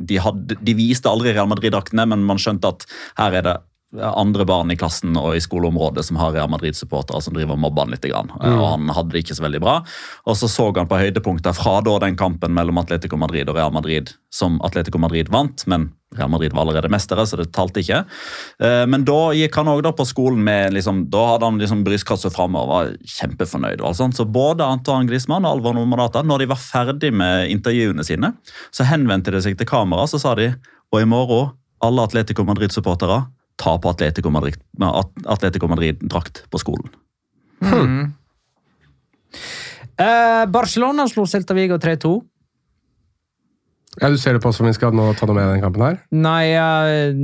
[0.00, 2.86] de, hadde, de viste aldri Real Madrid-draktene, men man skjønte at
[3.20, 3.56] her er det
[3.98, 7.86] andre barn i klassen og i skoleområdet som har Real Madrid-supportere som driver og mobber
[7.86, 8.06] han litt.
[8.10, 8.30] Grann.
[8.38, 9.80] Og han hadde det ikke så veldig bra.
[10.30, 13.72] Og så så han på høydepunkter fra da den kampen mellom Atletico Madrid og Real
[13.74, 18.00] Madrid, som Atletico Madrid vant, men Real Madrid var allerede mestere, så det talte ikke.
[18.62, 22.32] Eh, Men da gikk han også på skolen med liksom, Da hadde han liksom brystkassa
[22.34, 23.80] framme og var kjempefornøyd.
[23.80, 24.16] og alt sånt.
[24.18, 28.34] Så både Antoine Griezmann og Alvor Nomadata, når de var ferdig med intervjuene sine,
[28.72, 30.54] så henvendte de seg til kamera så sa de
[30.90, 33.22] og i morgen, alle Atletico Madrid-supportere,
[33.60, 36.88] ta på Atletico Madrid-drakt Atletico Madrid-drakt på skolen.
[40.00, 42.20] Eh, Barcelona slo Celta Vigo 3-2.
[44.00, 45.82] Ja, Du ser det på som vi skal nå ta noe med i den kampen
[45.82, 45.96] her?
[46.14, 47.16] Nei, jeg,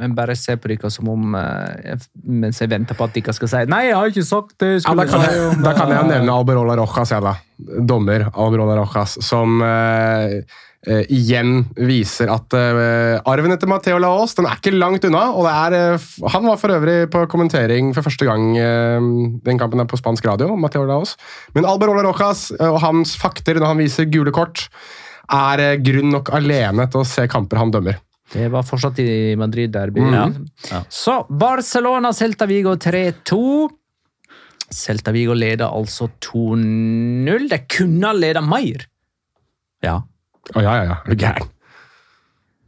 [0.00, 3.34] jeg bare ser på dere som om eh, jeg- Mens jeg venter på at dere
[3.36, 4.70] skal si Nei, jeg har ikke sagt det!
[4.80, 7.34] Ja, da, kan jeg, da kan jeg nevne Alberola Rojas, jeg da.
[7.84, 10.40] Dommer Alberola Rojas, som eh,
[10.86, 15.26] eh, igjen viser at uh, arven etter Matheo Laos den er ikke langt unna.
[15.34, 18.54] og det er, uh, Han var for øvrig på kommentering for første gang
[19.44, 20.54] den kampen er på spansk radio.
[20.56, 21.16] Mateo Laos.
[21.54, 24.68] Men Alberola Rojas eh, og hans fakter når han viser gule kort,
[25.30, 28.00] er grunn nok alene til å se kamper han dømmer.
[28.30, 30.02] Det var fortsatt i Madrid-derby.
[30.06, 30.14] Mm.
[30.14, 30.24] Ja,
[30.70, 30.80] ja.
[30.90, 33.40] Så Barcelona, Celta Vigo 3-2.
[34.70, 37.48] Celta Vigo leder altså 2-0.
[37.50, 38.86] De kunne ha ledet mer.
[39.82, 39.96] Ja.
[40.56, 40.96] Å ja, ja, ja.
[41.06, 41.48] Er du gæren?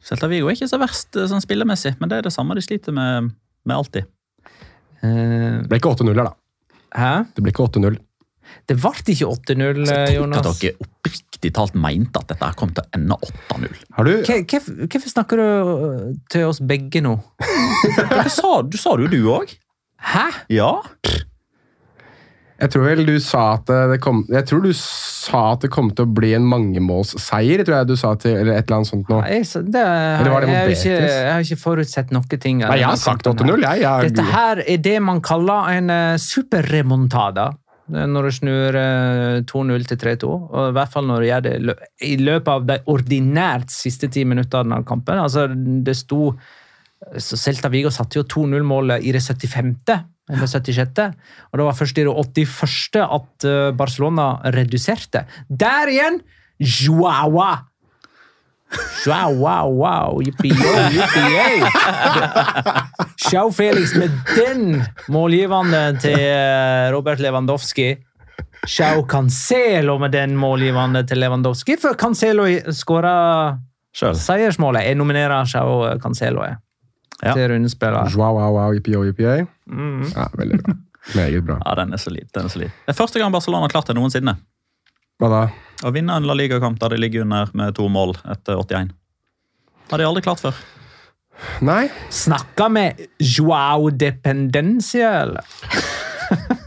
[0.03, 2.62] Celta Vigo er ikke så verst eh, sånn spillemessig, men det er det samme de
[2.64, 3.33] sliter med,
[3.68, 4.09] med alltid.
[5.03, 6.35] Eh, Det ble ikke 8-0 her, da.
[6.99, 7.12] hæ?
[7.37, 8.01] Det ble ikke 8-0.
[8.68, 12.75] Det ble ikke 8-0, Så jeg tenker at dere oppriktig talt mente at dette kom
[12.77, 13.79] til å ende 8-0.
[13.97, 17.14] Har du Hvorfor snakker du øh, til oss begge nå?
[18.12, 19.55] Det sa, du sa det jo du òg.
[20.12, 20.27] Hæ?
[20.53, 20.75] Ja.
[22.62, 25.88] Jeg tror vel du sa at det kom Jeg tror du sa at det kom
[25.90, 29.11] til å bli en mangemålsseier, tror jeg du sa til Eller et eller annet sånt
[29.11, 29.18] nå.
[29.25, 31.16] Nei, så det, Eller var det jeg, mot ikke, Betis?
[31.16, 32.62] jeg har ikke forutsett noe ting.
[32.62, 33.83] Nei, jeg har sagt 8-0, jeg.
[33.83, 37.51] jeg Dette her er det man kaller en uh, superremontada.
[37.92, 40.29] Er Når du snur eh, 2-0 til 3-2.
[40.31, 41.55] Og I hvert fall når du gjør det
[42.07, 45.18] i løpet av de ordinært siste ti minuttene av kampen.
[45.18, 46.31] Altså, det sto
[47.18, 49.75] så Celta Vigo satte jo 2-0-målet i det 75.
[50.30, 51.02] eller 76.
[51.50, 53.02] Og det var først i det 81.
[53.02, 55.26] at eh, Barcelona reduserte.
[55.48, 56.22] Der igjen!
[56.62, 57.50] Joawa!
[59.06, 60.70] Wow, wow, wow, yippee-yo!
[63.20, 64.78] Sjau Felix med den
[65.12, 67.90] målgivende til eh, Robert Lewandowski.
[68.64, 73.16] Sjau Cancelo med den målgivende til Lewandowski, før Cancelo skåra
[73.92, 74.87] seiersmålet.
[74.87, 76.56] Jeg nominerer Sjau Cancelo jeg,
[77.22, 77.35] Ja.
[77.38, 78.16] til rundespillet.
[78.18, 79.46] Wow, wow, wow, yippee, oh.
[79.70, 80.08] Mm.
[80.11, 80.74] Ja, veldig bra.
[81.14, 81.58] Meget bra.
[81.66, 82.28] Ja, den er solid.
[82.35, 82.70] den er solid.
[82.87, 84.37] Det er første gang Barcelona har klart det noensinne.
[85.22, 85.42] Hva da?
[85.87, 88.90] Å vinne en La Liga-kamp der de ligger under med to mål etter 81.
[89.87, 90.58] Det har de aldri klart før.
[91.62, 91.87] Nei?
[92.11, 95.46] Snakka med Joao Dependencia, eller?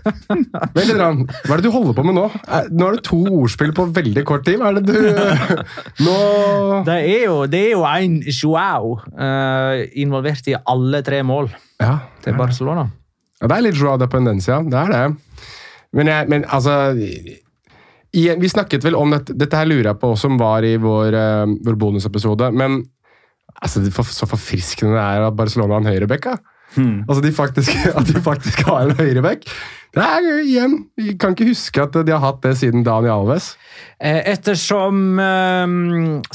[0.06, 1.08] Vent bra.
[1.16, 2.26] Hva er det du holder på med nå?
[2.46, 4.60] Eh, Nå er det to ordspill på veldig kort tid.
[4.62, 6.16] Hva er det du Nå
[6.88, 11.50] Det er jo, det er jo en Joao uh, involvert i alle tre mål
[11.82, 12.88] Ja, til Barcelona.
[13.42, 14.62] ja det er litt Joao Dependencia.
[14.64, 15.04] Det er det.
[15.96, 20.14] Men, jeg, men altså i, Vi snakket vel om dette Dette her lurer jeg på
[20.20, 22.52] som var i vår, uh, vår bonusepisode.
[22.56, 22.84] Men
[23.62, 26.30] altså, for, så forfriskende det er at Barcelona har en høyrebekk.
[26.76, 27.06] Da.
[27.08, 29.46] Altså de faktisk, At de faktisk har en høyreback.
[29.96, 33.54] Det er igjen Jeg kan ikke huske at de har hatt det siden Dani Alves.
[33.96, 35.76] Eh, Ettersom eh,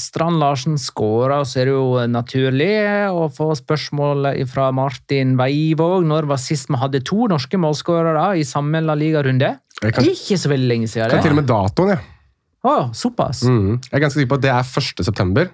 [0.01, 2.71] Strand Larsen skåra, så er det jo naturlig
[3.13, 6.09] å få spørsmål fra Martin Weivåg.
[6.09, 9.59] Når var sist vi hadde to norske målskårere i samme La Liga-runde?
[9.85, 11.13] Ikke så veldig lenge siden.
[11.13, 12.09] kan til og med datoen, jeg.
[12.61, 13.45] Å, såpass.
[13.49, 13.79] Mm.
[13.81, 15.05] Jeg er ganske sikker på at det er 1.
[15.07, 15.53] september.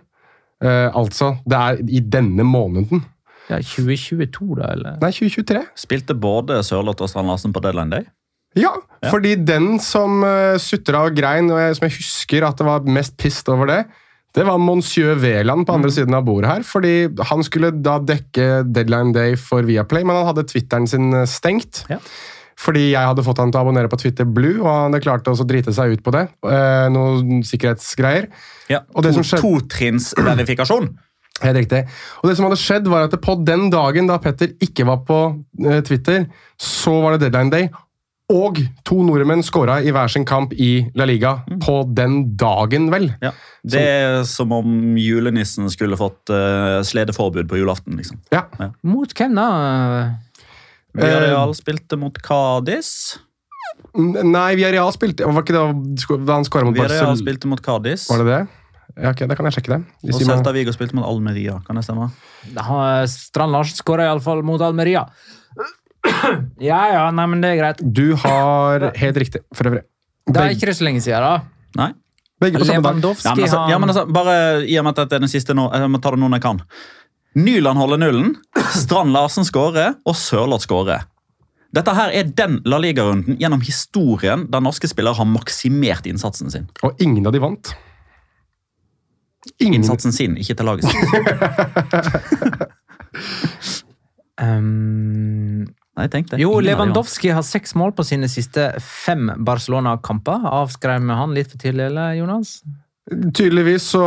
[0.63, 3.05] Eh, altså, det er i denne måneden.
[3.47, 4.97] Ja, 2022, da, eller?
[5.03, 5.63] Nei, 2023.
[5.79, 8.09] Spilte både Sørloth og Strand Larsen på deadline day.
[8.57, 8.73] Ja,
[9.11, 12.87] fordi den som uh, sutra og grein, og jeg, som jeg husker at det var
[12.89, 13.83] mest pissed over det,
[14.37, 16.65] det var Monsieur Veland på andre siden av bordet her.
[16.69, 21.25] fordi Han skulle da dekke deadline day for Viaplay, men han hadde Twitteren sin eh,
[21.25, 21.87] stengt.
[21.89, 21.97] Ja.
[22.61, 25.29] Fordi jeg hadde fått han til å abonnere på Twitter Blue, og han hadde klart
[25.29, 26.27] å drite seg ut på det.
[26.45, 28.29] Uh, noen sikkerhetsgreier.
[28.73, 30.93] Ja, to, det som skjedde- Totrinnsverifikasjon.
[31.43, 31.83] Helt riktig.
[32.23, 35.19] Og det som hadde skjedd var at På den dagen da Petter ikke var på
[35.67, 36.25] eh, Twitter,
[36.57, 37.69] så var det deadline day.
[38.33, 43.13] Og to nordmenn skåra i hver sin kamp i La Liga på den dagen, vel.
[43.23, 43.31] Ja.
[43.63, 47.95] Det er som om julenissen skulle fått uh, sledeforbud på julaften.
[48.01, 48.19] liksom.
[48.35, 48.49] Ja.
[48.83, 49.47] Mot hvem, da?
[50.97, 52.91] Villarreal spilte mot Cádiz.
[53.97, 58.09] Nei, Villarreal spilte Var ikke det da han skåra mot Villarreal spilte mot Cádiz.
[58.11, 58.43] Var det det?
[58.97, 59.81] Ja, ok, Da kan jeg sjekke det.
[60.03, 62.09] De Og Celta Vigo spilte mot Almeria, kan det stemme?
[63.13, 65.07] Strand Larsen skåra iallfall mot Almeria.
[66.63, 67.81] Ja ja, nei, men det er greit.
[67.83, 69.85] Du har helt riktig, for øvrig.
[70.27, 71.41] Det er ikke det så lenge siden, da.
[71.77, 71.93] Nei?
[72.41, 73.17] begge på samme dag.
[73.25, 75.57] Ja, men altså, ja, men altså, bare i og med at det er den siste
[75.57, 76.63] nå, jeg må ta det nå når jeg kan.
[77.37, 78.33] Nyland holder nullen,
[78.77, 81.05] Strand Larsen skårer, og Sørloth skårer.
[81.77, 86.71] Dette her er den La Liga-runden gjennom historien der norske spillere har maksimert innsatsen sin.
[86.87, 87.75] Og ingen av de vant.
[89.59, 90.97] Ingen, Innsatsen sin, ikke til laget sitt.
[94.43, 96.37] um, Nei, tenk det.
[96.43, 96.59] Jo.
[96.61, 100.45] Lewandowski har seks mål på sine siste fem Barcelona-kamper.
[100.53, 102.59] Avskrev vi han litt for tidlig, eller, Jonas?
[103.07, 104.03] Tydeligvis så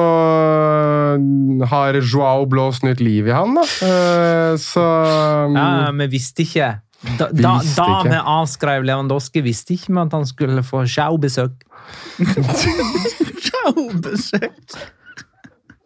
[1.71, 3.63] har Joao blåst nytt liv i han, da.
[3.88, 4.84] Eh, Så
[5.56, 6.69] Ja, vi visste ikke.
[7.17, 8.10] Da, da, da ikke.
[8.12, 11.54] vi avskrev Lewandowski, visste ikke vi at han skulle få show-besøk.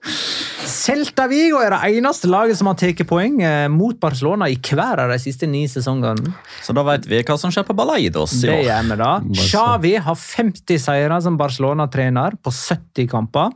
[0.04, 5.00] Celta Vigo er det eneste laget som har tatt poeng eh, mot Barcelona i hver
[5.04, 6.34] av de siste ni sesongene.
[6.64, 8.64] Så da vet vi hva som skjer på Balaidos i Det år.
[8.68, 9.12] gjør vi da.
[9.48, 13.54] Xavi har 50 seire som Barcelona-trener på 70 kamper.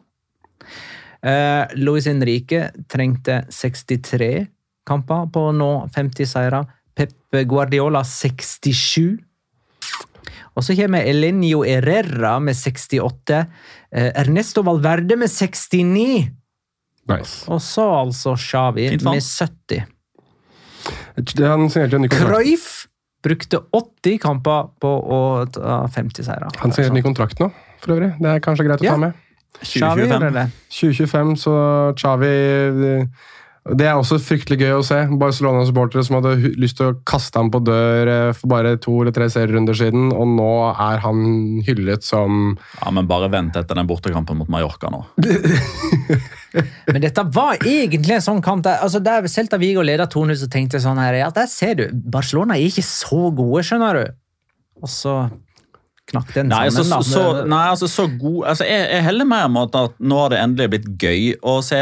[1.18, 4.48] Uh, Luis Henrique trengte 63
[4.88, 6.64] kamper på å nå 50 seire.
[6.98, 7.14] Pep
[7.50, 9.18] Guardiola 67.
[10.58, 13.44] Og så kommer Elenio Herrera med 68.
[13.92, 16.32] Eh, Ernesto Valverde med 69.
[17.08, 17.46] Nice.
[17.52, 19.84] Og så altså Xavi med 70.
[21.42, 22.34] Han signerte en ny kontrakt.
[22.34, 22.68] Cruyff
[23.24, 26.50] brukte 80 kamper på å ta 50 seire.
[26.62, 27.50] Han signerte en ny kontrakt nå,
[27.84, 28.12] for øvrig.
[28.22, 28.92] Det er kanskje greit å Ja.
[28.96, 29.14] ta med.
[29.58, 30.52] Xavi 2025.
[30.70, 31.54] 2025, så
[31.98, 32.34] Xavi
[33.76, 35.00] Det er også fryktelig gøy å se.
[35.20, 39.16] Barcelona-supportere som hadde lyst til å kaste ham på dør eh, for bare to eller
[39.16, 41.24] tre serierunder siden, og nå er han
[41.68, 45.04] hyllet som Ja, men bare vent etter den bortekampen mot Mallorca nå.
[46.88, 50.48] Men dette var egentlig en sånn kamp der, altså der Celta Vigo leda 2-0, så
[50.52, 54.16] tenkte jeg sånn her, ja, der ser du, Barcelona er ikke så gode, skjønner du.
[54.82, 55.18] Og så
[56.08, 56.94] knakk den Nei, sammen.
[56.98, 60.32] Altså, så, nei, altså så god altså, jeg, jeg heller mer mot at nå har
[60.32, 61.82] det endelig blitt gøy å se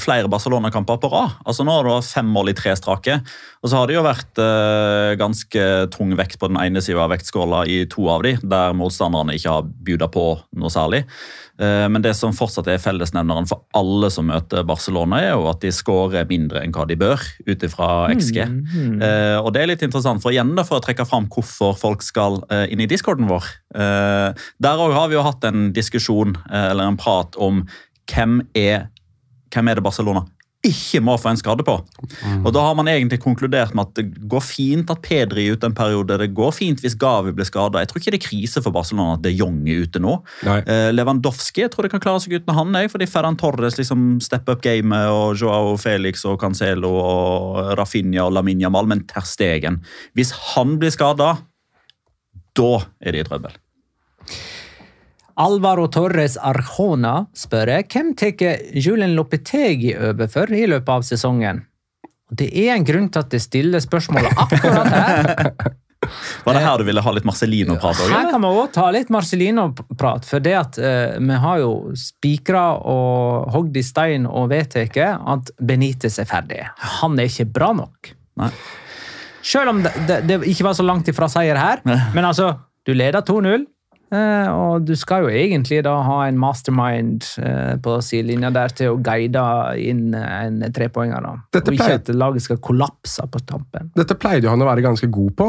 [0.00, 1.38] flere Barcelona-kamper på rad.
[1.48, 3.18] Altså Nå har det vært fem mål i tre strake.
[3.64, 7.14] Og så har det jo vært eh, ganske tung vekt på den ene sida av
[7.14, 10.26] vektskåla i to av de, der motstanderne ikke har bjuda på
[10.60, 11.04] noe særlig.
[11.60, 15.62] Eh, men det som fortsatt er fellesnevneren for alle som møter Barcelona, er jo at
[15.62, 18.40] de skårer mindre enn hva de bør, ut ifra XG.
[18.42, 22.02] Eh, og det er litt interessant, for igjen da, for å trekke fram hvorfor folk
[22.06, 23.48] skal eh, inn i discorden vår.
[23.74, 27.64] Eh, der òg har vi jo hatt en diskusjon, eller en prat, om
[28.10, 28.88] hvem er,
[29.54, 30.26] hvem er det Barcelona
[30.68, 31.76] ikke må få en skade på.
[32.44, 35.68] Og Da har man egentlig konkludert med at det går fint at Pedri er ute
[35.68, 36.18] en periode.
[36.20, 37.82] Det går fint hvis Gavi blir skada.
[37.82, 40.16] Jeg tror ikke det er krise for Barcelona at de Jong er ute nå.
[40.44, 44.20] Eh, Lewandowski jeg tror det kan klare seg uten han, jeg, fordi Ferran Torres liksom
[44.24, 49.26] stepper up gamet, og Joao Felix og Cancelo og Rafinha og Lamin Jamal, men Ter
[49.28, 49.80] Stegen
[50.14, 51.34] Hvis han blir skada,
[52.54, 52.72] da
[53.02, 53.63] er de i trøbbel.
[55.40, 61.64] Alvaro Torres Arjona spør jeg, hvem tar Julen Lopetegi over for i løpet av sesongen?
[62.30, 65.32] Og Det er en grunn til at jeg stiller spørsmålet akkurat her.
[66.44, 68.10] Var det her du ville ha litt Marcelino-prat òg?
[68.12, 72.64] Her kan vi også ta litt Marcelino-prat, for det at eh, vi har jo spikra
[72.84, 76.60] og hogd i stein og vedtatt at Benitez er ferdig.
[77.00, 78.12] Han er ikke bra nok.
[78.42, 78.50] Nei.
[79.44, 82.52] Selv om det, det, det ikke var så langt ifra seier her, men altså,
[82.84, 83.64] du leder 2-0.
[84.14, 88.94] Eh, Og du skal jo egentlig da ha en mastermind eh, på sidelinja der til
[88.94, 89.44] å guide
[89.80, 91.24] inn en trepoenger.
[91.24, 91.34] da.
[91.60, 93.90] Og ikke at laget skal kollapse på tampen.
[93.98, 95.48] Dette pleide jo han å være ganske god på,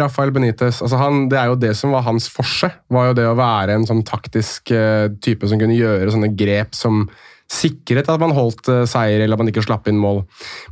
[0.00, 0.82] Rafael Benitez.
[0.82, 2.70] Altså han, det er jo det som var hans forse.
[2.90, 6.76] var jo det å være en sånn taktisk eh, type som kunne gjøre sånne grep
[6.76, 7.04] som
[7.50, 10.22] sikret at man holdt eh, seier eller at man ikke slapp inn mål.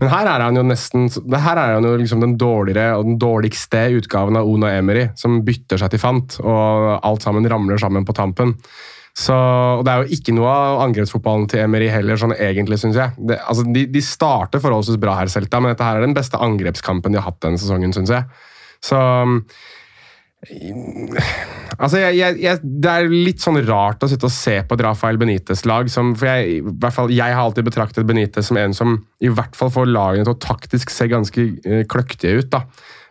[0.03, 3.19] Men her er han jo nesten her er han jo liksom den dårligere og den
[3.21, 8.07] dårligste utgaven av Ona Emery, som bytter seg til fant, og alt sammen ramler sammen
[8.07, 8.55] på tampen.
[9.19, 13.01] Så, og Det er jo ikke noe av angrepsfotballen til Emery heller, sånn egentlig, syns
[13.01, 13.17] jeg.
[13.19, 16.39] Det, altså, de, de starter forholdsvis bra her, Celta, men dette her er den beste
[16.39, 18.47] angrepskampen de har hatt denne sesongen, syns jeg.
[18.85, 19.01] Så
[21.79, 24.85] Altså, jeg, jeg, jeg, Det er litt sånn rart å sitte og se på et
[24.87, 25.91] Rafael Benitez-lag.
[25.91, 29.29] som- for jeg, i hvert fall, jeg har alltid betraktet Benitez som en som i
[29.29, 32.51] hvert fall får lagene til å taktisk se ganske uh, kløktige ut.
[32.51, 32.63] da.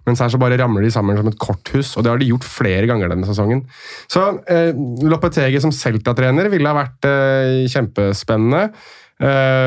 [0.08, 2.48] Mens her så bare ramler de sammen som et korthus, og det har de gjort
[2.48, 3.66] flere ganger denne sesongen.
[4.08, 4.72] Så uh,
[5.04, 8.70] Lopetegi som Celta-trener ville ha vært uh, kjempespennende.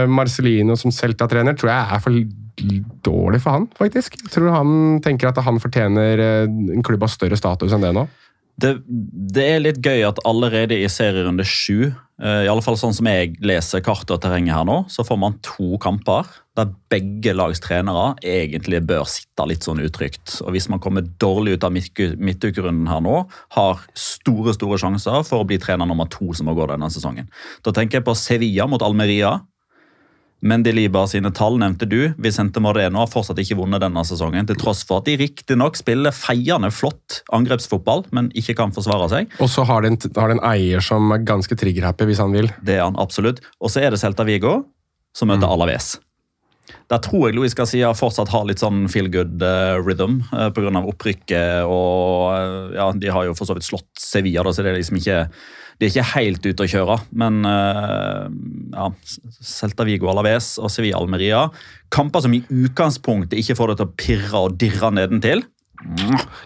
[0.07, 2.15] Marcelino som Celta-trener tror jeg er for
[3.07, 4.19] dårlig for han, faktisk.
[4.33, 6.43] Tror han tenker at han fortjener eh,
[6.77, 8.07] en klubb av større status enn det nå.
[8.61, 8.75] Det,
[9.33, 13.09] det er litt gøy at allerede i serierunde sju, eh, i alle fall sånn som
[13.09, 17.63] jeg leser kartet og terrenget her nå, så får man to kamper der begge lags
[17.63, 20.41] trenere egentlig bør sitte litt sånn utrygt.
[20.45, 23.23] Og hvis man kommer dårlig ut av midtukerunden her nå,
[23.57, 27.31] har store store sjanser for å bli trener nummer to som må gå denne sesongen.
[27.65, 29.39] Da tenker jeg på Sevilla mot Almeria.
[30.41, 32.13] Mendeliba sine tall nevnte du.
[32.17, 36.15] Vicente Moreno har fortsatt ikke vunnet denne sesongen, til tross for at de riktignok spiller
[36.17, 39.41] feiende flott angrepsfotball, men ikke kan forsvare seg.
[39.45, 42.37] Og så har de en, har de en eier som er ganske trigger-happy hvis han
[42.37, 42.49] vil.
[42.65, 43.45] Det er han absolutt.
[43.61, 44.63] Og så er det Celta Vigo,
[45.17, 45.99] som møter Alaves.
[46.91, 50.73] Der tror jeg Luis Gazia fortsatt har litt sånn feel good eh, rhythm uh, pga.
[50.81, 51.67] opprykket.
[51.67, 54.81] og eh, ja, De har jo for så vidt slått Sevilla, da, så det er
[54.81, 55.25] liksom ikke
[55.81, 56.97] de er ikke helt ute å kjøre.
[57.17, 58.27] Men eh,
[58.75, 58.89] ja,
[59.41, 61.47] Celta Vigo Alaves og Sevilla Almeria
[61.91, 65.43] Kamper som i utgangspunktet ikke får det til å pirre og dirre nedentil.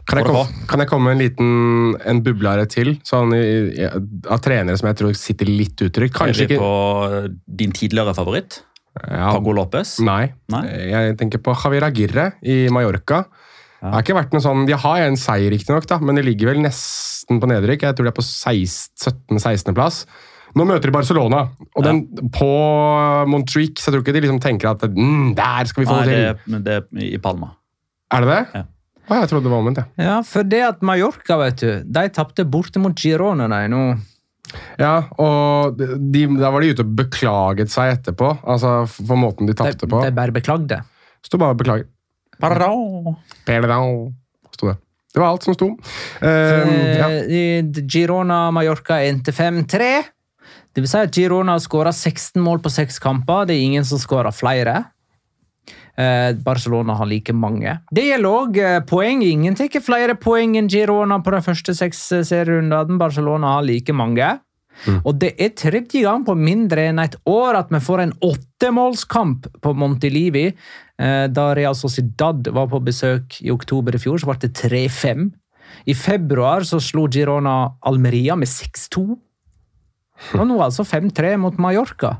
[0.07, 2.93] Kan jeg, komme, kan jeg komme med en liten en bublare til?
[3.03, 6.15] Sånn av trenere som jeg tror sitter litt utrygt.
[6.15, 7.25] Kanskje ikke på
[7.59, 8.63] din tidligere favoritt?
[8.95, 9.97] ja, Pago Lopez?
[10.07, 10.29] Nei.
[10.53, 10.63] Nei?
[10.93, 13.25] Jeg tenker på Javier Aguirre i Mallorca.
[13.85, 16.63] Det har ikke vært noe sånn, De har en seier, riktignok, men de ligger vel
[16.65, 17.83] nesten på nedrykk.
[17.85, 20.05] Jeg tror de er på 17.-16.-plass.
[20.55, 21.41] Nå møter de Barcelona,
[21.75, 21.91] og Ja.
[21.91, 22.49] den på
[23.29, 26.05] Montreux, så jeg tror ikke de liksom tenker at mm, der skal vi få Nei,
[26.07, 26.55] det det, til.
[26.55, 27.51] er- det er i Palma.
[28.13, 28.47] Er det det?
[28.55, 28.63] Ja.
[29.11, 29.79] Å, jeg trodde det var omvendt.
[29.99, 30.05] Ja.
[30.05, 33.83] Ja, for det at Mallorca, vet du, de tapte borte mot Girona de nå.
[34.79, 39.53] ja, og de, Da var de ute og beklaget seg etterpå, altså for måten de
[39.55, 40.03] tapte på.
[40.05, 40.85] de bare beklagde.
[41.25, 41.55] Sto bare
[42.39, 43.17] 'beklager'.
[43.47, 44.15] Pardon,
[44.55, 44.77] sto det.
[45.15, 45.69] Det var alt som sto.
[46.23, 47.09] Uh, ja.
[47.11, 50.03] Eh, Girona Mallorca endte 5-3.
[50.75, 53.47] Det vil si at Girona har skåra 16 mål på seks kamper.
[53.47, 54.81] Det er ingen som skårer flere.
[55.97, 57.77] Eh, Barcelona har like mange.
[57.95, 58.59] Det gjelder òg
[58.91, 59.23] poeng.
[59.23, 62.99] Ingen tar flere poeng enn Girona på de første seks eh, serierundene.
[62.99, 64.33] Barcelona har like mange.
[65.05, 69.47] Og det er tredje gang på mindre enn et år at vi får en åttemålskamp
[69.63, 70.49] på Montelivi.
[70.99, 75.31] Eh, Da Real Sociedad var på besøk i oktober i fjor, så ble det 3-5.
[75.87, 79.07] I februar så slo Girona Almeria med 6-2.
[80.39, 82.19] Og nå altså 5-3 mot Mallorca.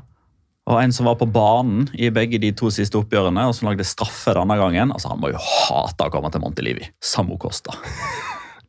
[0.65, 3.85] Og en som var på banen i begge de to siste oppgjørene, og som lagde
[3.85, 4.91] straffe denne gangen.
[4.91, 6.89] altså Han må jo hate å komme til Montelivi.
[7.01, 7.77] samme Costa.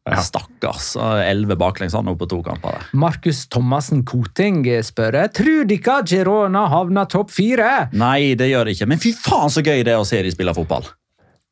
[0.07, 0.93] Stakkars.
[1.27, 2.77] Elleve baklengs han på to kamper.
[2.77, 2.85] der.
[2.95, 7.89] Markus Thomassen Koting spør Tror dere Girona havner topp fire?
[7.93, 8.87] Nei, det gjør det ikke.
[8.93, 10.87] Men fy faen så gøy det er å se de spille fotball.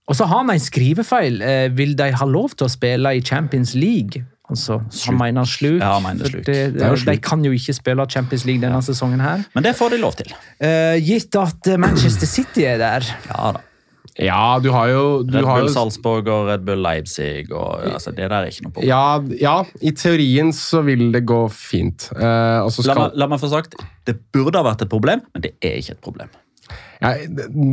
[0.08, 1.40] Og så har han en skrivefeil.
[1.42, 4.22] Eh, Vil de ha lov til å spille i Champions League?
[4.52, 5.80] Altså, Han mener sluk.
[5.80, 6.44] Ja, han mener sluk.
[6.44, 9.44] Det, Det er jo de kan jo ikke spille Champions League denne sesongen her.
[9.54, 10.34] Men det får de lov til.
[10.60, 13.08] Eh, gitt at eh, Manchester City er der.
[13.30, 13.62] Ja da.
[14.22, 17.50] Ja, du har jo du Red har Bull jo, Salzburg og Red Bull Leipzig.
[17.50, 18.86] og altså, Det der er ikke noe problem.
[18.86, 22.08] ja, ja, i teorien så vil det gå fint.
[22.14, 23.74] Uh, så La, meg, la meg få sagt,
[24.06, 26.30] Det burde ha vært et problem, men det er ikke et problem.
[27.02, 27.10] ja,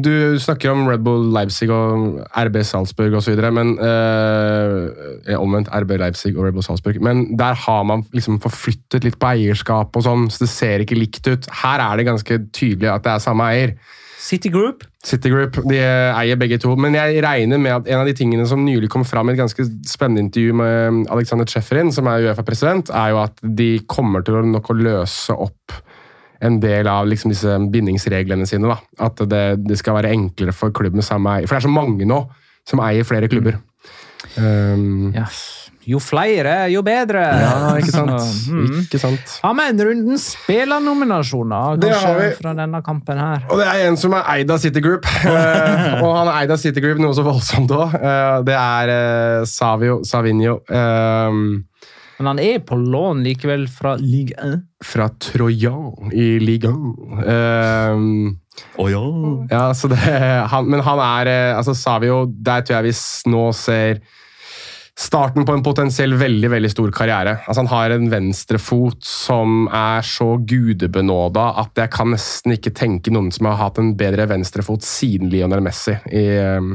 [0.04, 6.34] du snakker om Red Bull Leipzig og RB Salzburg osv., men uh, Omvendt RB Leipzig
[6.36, 6.98] og Red Bull Salzburg.
[7.06, 10.98] Men der har man liksom forflyttet litt på eierskap, og sånn, så det ser ikke
[10.98, 11.48] likt ut.
[11.62, 13.78] Her er det ganske tydelig at det er samme eier.
[14.22, 14.84] City Group.
[15.04, 16.76] City Group de eier begge to.
[16.78, 19.40] Men jeg regner med at en av de tingene som nylig kom fram i et
[19.40, 24.38] ganske spennende intervju med Alexander Cheferin, som er Uefa-president, er jo at de kommer til
[24.38, 25.74] å nok å løse opp
[26.42, 28.70] en del av liksom disse bindingsreglene sine.
[28.70, 28.78] da.
[29.08, 31.50] At det, det skal være enklere for klubben samme eier.
[31.50, 32.22] For det er så mange nå
[32.68, 33.58] som eier flere klubber.
[34.38, 35.26] Um, Ja.
[35.90, 37.24] Jo flere, jo bedre.
[37.42, 38.14] ja, ikke sant?
[38.22, 38.82] Så, mm.
[38.84, 39.34] Ikke sant?
[39.42, 42.28] Har vi en rundens spillernominasjoner Det kanskje har vi.
[42.38, 43.48] fra denne kampen her?
[43.50, 45.10] Og det er en som er eid av City Group.
[45.32, 47.94] Eh, og han er eid av City Group noe så voldsomt òg.
[48.46, 51.38] det er uh, Savio Savinho eh,
[52.20, 54.60] Men han er på lån likevel fra Ligue 1.
[54.86, 56.72] fra Trojan i Ligue
[57.24, 58.42] 1.
[58.76, 59.02] Oh, ja.
[59.50, 59.98] ja, så det,
[60.52, 64.02] han, men han er eh, altså Savio Der tror jeg vi nå ser
[65.00, 67.38] starten på en potensiell veldig veldig stor karriere.
[67.46, 73.14] Altså Han har en venstrefot som er så gudebenåda at jeg kan nesten ikke tenke
[73.14, 76.72] noen som har hatt en bedre venstrefot siden Lionel Messi i, eh,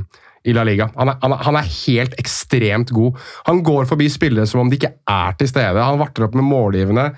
[0.47, 0.89] i La Liga.
[0.97, 3.19] Han er, han, er, han er helt ekstremt god.
[3.51, 5.83] Han går forbi spillere som om de ikke er til stede.
[5.83, 7.11] Han varter opp med målgivende.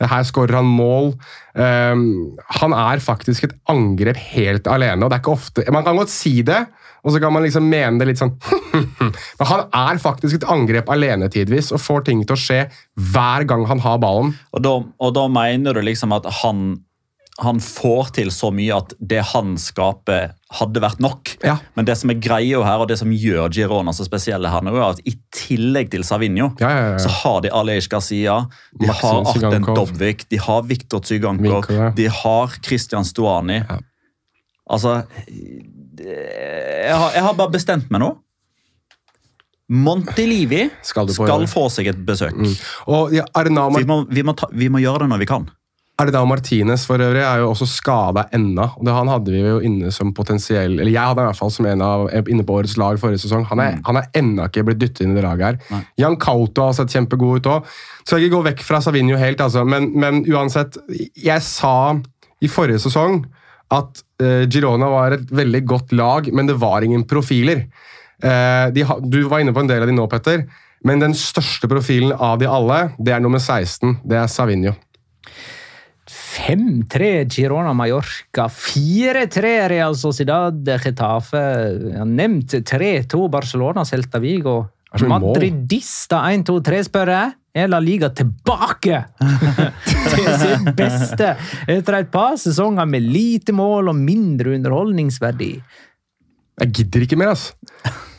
[0.00, 1.12] Her skårer han mål.
[1.52, 2.04] Um,
[2.60, 5.04] han er faktisk et angrep helt alene.
[5.04, 6.64] og det er ikke ofte, Man kan godt si det,
[7.00, 8.34] og så kan man liksom mene det litt sånn
[9.38, 12.60] Men han er faktisk et angrep alene tidvis og får ting til å skje
[13.12, 14.34] hver gang han har ballen.
[14.54, 16.62] Og da, og da mener du liksom at han,
[17.40, 21.34] han får til så mye at det han skaper, hadde vært nok.
[21.46, 21.56] Ja.
[21.78, 24.74] Men det som er greia her, og det som gjør Girona så spesielle her nå,
[24.76, 28.42] er at i tillegg til Savinho, Ja, ja, så har de Alej Garcia,
[28.76, 33.62] de Maxim har Arten Dobvik, de har Viktor Zygankov, Vinko, de har Christian Stuani.
[34.70, 35.00] Altså
[36.00, 38.10] jeg har, jeg har bare bestemt meg nå.
[39.70, 42.34] Montelivi Skal på skal få seg et besøk.
[42.90, 45.46] Og ja, Vi må, vi, må ta, vi må gjøre det når vi kan.
[46.00, 48.64] Arnau Martinez for øvrig er jo også skada ennå.
[48.88, 51.84] Han hadde vi jo inne som potensiell Eller jeg hadde i hvert fall som en
[51.84, 53.44] av inne på årets lag forrige sesong.
[53.50, 53.98] Han er, mm.
[54.00, 55.58] er ennå ikke blitt dyttet inn i det laget her.
[55.74, 55.82] Nei.
[56.00, 57.74] Jan Kauto har sett kjempegod ut òg.
[58.10, 59.66] Jeg ikke gå vekk fra Savinho helt, altså.
[59.68, 60.80] Men, men uansett,
[61.14, 61.74] jeg sa
[62.40, 63.20] i forrige sesong
[63.70, 64.00] at
[64.50, 67.64] Girona var et veldig godt lag, men det var ingen profiler.
[68.20, 70.44] Eh, de, du var inne på en del av de nå, Petter.
[70.86, 74.00] Men den største profilen av de alle, det er nummer 16.
[74.08, 74.76] Det er Savinho.
[76.10, 81.42] 5-3 Girona Mallorca, 4-3 Real Sociedad Getafe.
[81.90, 84.62] Jeg har nevnt 3-2 Barcelona Celta Vigo.
[85.06, 87.36] Madridista 1-2-3, spør jeg.
[87.50, 89.00] Er La Liga tilbake
[90.12, 91.32] til sitt beste
[91.66, 95.50] etter et par sesonger med lite mål og mindre underholdningsverdi?
[96.60, 97.56] Jeg gidder ikke mer, altså.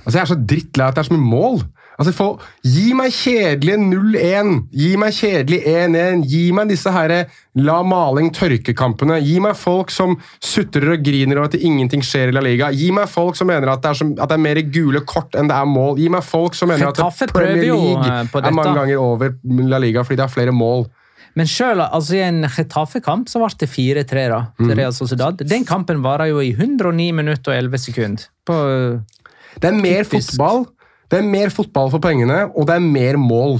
[0.04, 1.62] altså jeg er så drittlei at det er så mye mål.
[2.02, 7.14] Altså, for, gi meg kjedelige 0-1, gi meg kjedelig 1-1, gi meg disse her
[7.62, 9.20] la maling tørke-kampene.
[9.22, 12.90] gi meg folk som sutrer og griner over at ingenting skjer i La Liga, gi
[12.96, 15.52] meg folk som mener at det er, som, at det er mer gule kort enn
[15.52, 18.74] det er mål, gi meg folk som mener Getafe at Premier League eh, er mange
[18.80, 19.38] ganger over
[19.70, 20.88] La Liga fordi det er flere mål.
[21.38, 25.46] Men selv altså, i en Getafe-kamp så ble det 4-3 da, til Real Sociedad.
[25.48, 28.28] Den kampen varer jo i 109 minutter og 11 sekunder.
[28.48, 28.58] På,
[29.62, 30.34] Det er mer Typisk.
[30.34, 30.66] fotball,
[31.12, 33.60] det er mer fotball for pengene, og det er mer mål.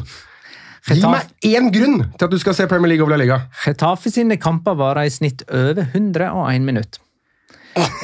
[0.88, 3.42] Gi meg én grunn til at du skal se Premier League over La Liga.
[3.66, 6.98] Getafe sine kamper varer i snitt over 101 minutt.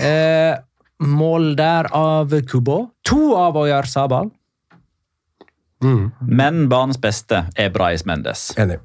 [0.04, 0.54] Eh,
[1.00, 2.91] mål der av Kubo.
[3.08, 4.30] To av Oyar Sabal.
[6.22, 8.52] Men banens beste er Brais Mendes.
[8.58, 8.80] Enig.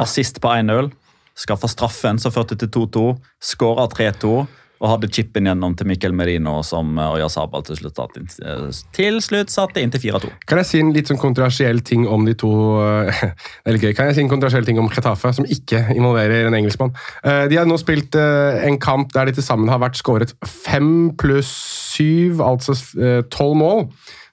[0.00, 0.90] Assist på 1-0.
[1.38, 3.04] Skaffa straffen som førte til 2-2.
[3.42, 4.42] Skåra 3-2.
[4.82, 8.30] Og hadde chipen gjennom til Mikkel Merino, som eh, Oya Sabal til slutt satte inn,
[8.42, 10.32] eh, til slutt satte inn til 4-2.
[10.50, 12.50] Kan jeg si en litt sånn kontroversiell ting om de to
[12.82, 13.92] eller er litt gøy.
[13.98, 16.90] Kan jeg si en kontroversiell ting om Getafe, som ikke involverer en engelskmann?
[17.22, 20.34] Eh, De har nå spilt eh, en kamp der de til sammen har vært skåret
[20.42, 21.52] fem pluss
[21.92, 23.86] syv, altså eh, tolv mål.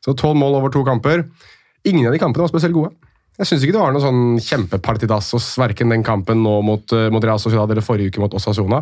[0.06, 1.28] Så tolv mål over to kamper.
[1.86, 2.96] Ingen av de kampene var spesielt gode.
[3.40, 7.24] Jeg syns ikke det var noe sånn kjempepartidassos verken den kampen nå mot, eh, mot
[7.24, 8.82] Real Sociedad eller forrige uke mot Osasona.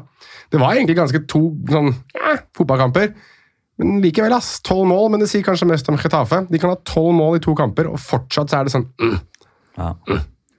[0.49, 3.11] Det var egentlig ganske to sånn, ja, fotballkamper.
[3.77, 4.55] Men likevel, ass.
[4.65, 6.41] Tolv mål, men det sier kanskje mest om Getafe.
[6.49, 9.19] De kan ha tolv mål i to kamper, og fortsatt så er det sånn mm.
[9.77, 9.91] Ja.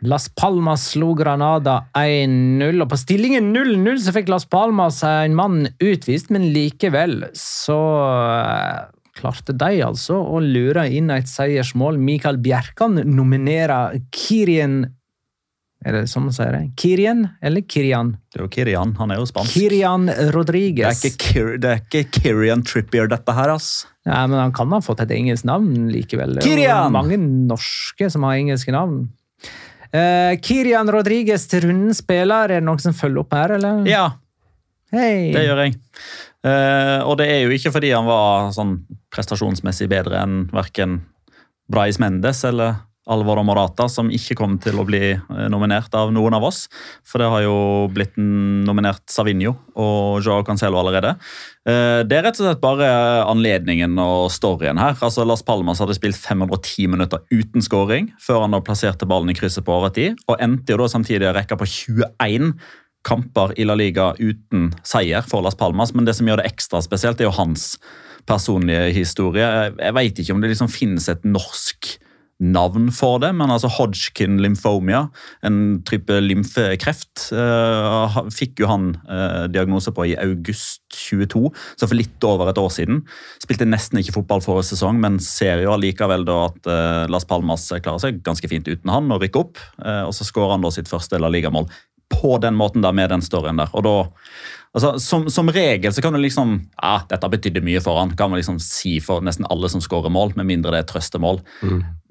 [0.07, 5.65] Las Palmas slo Granada 1-0, og på stillingen 0-0 så fikk Las Palmas en mann
[5.83, 8.85] utvist, men likevel så eh,
[9.19, 11.99] klarte de altså å lure inn et seiersmål.
[11.99, 14.87] Mikael Bjerkan nominerer Kirien
[15.87, 16.63] Er det sånn man sier det?
[16.81, 18.17] Kirien eller Kirian?
[18.33, 18.95] Det er jo Kirian.
[18.99, 19.53] Han er jo spansk.
[19.55, 21.05] Kirian Det er Rodriguez.
[21.07, 23.69] ikke, Kir det er ikke Kirian Trippier, dette her, ass.
[24.09, 26.35] Ja, men han kan ha fått et engelsk navn likevel.
[26.43, 26.89] Det er!
[26.91, 29.05] Mange norske som har engelske navn.
[29.95, 33.87] Uh, Kirian Rodriguez til runden spiller, er det noen som følger opp her, eller?
[33.89, 34.09] Ja,
[34.91, 35.31] Hey.
[35.35, 35.75] det gjør jeg.
[36.47, 38.77] Eh, og det er jo ikke fordi han var sånn
[39.15, 41.01] prestasjonsmessig bedre enn verken
[41.69, 46.37] Brais Mendes eller Alvaro Morata, som ikke kom til å bli eh, nominert av noen
[46.37, 46.67] av oss.
[47.09, 47.55] For det har jo
[47.93, 51.15] blitt nominert Savinho og Joao Cancelo allerede.
[51.65, 52.91] Eh, Det er rett og slett bare
[53.25, 54.95] anledningen og storyen her.
[55.01, 59.39] Altså Las Palmas hadde spilt 510 minutter uten scoring før han da plasserte ballen i
[59.39, 62.53] krysset på overtid, og endte jo da samtidig å rekke på 21
[63.09, 66.83] kamper i La Liga uten seier for Las Palmas, men det som gjør det ekstra
[66.85, 67.73] spesielt, er jo hans
[68.29, 69.49] personlige historie.
[69.79, 71.97] Jeg vet ikke om det liksom finnes et norsk
[72.39, 75.09] navn for det, men altså Hodgkin lymphomia,
[75.47, 81.99] en type lymfekreft, eh, fikk jo han eh, diagnose på i august 22, så for
[81.99, 83.03] litt over et år siden.
[83.43, 87.67] Spilte nesten ikke fotball forrige sesong, men ser jo allikevel da at eh, Las Palmas
[87.75, 90.89] klarer seg ganske fint uten han og rykker opp, og så skårer han da sitt
[90.91, 91.67] første La Liga-mål
[92.13, 93.71] på den måten der, med den storyen der.
[93.77, 93.95] Og da,
[94.77, 98.33] altså, som, som regel så kan du liksom ja, dette betydde mye for han, kan
[98.33, 101.43] man liksom si for nesten alle som skårer mål, med mindre det er trøstemål.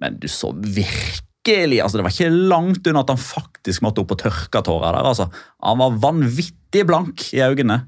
[0.02, 4.10] Men du så virkelig altså Det var ikke langt unna at han faktisk måtte opp
[4.12, 5.06] og tørke tårer der.
[5.14, 5.30] altså.
[5.64, 7.86] Han var vanvittig blank i øynene.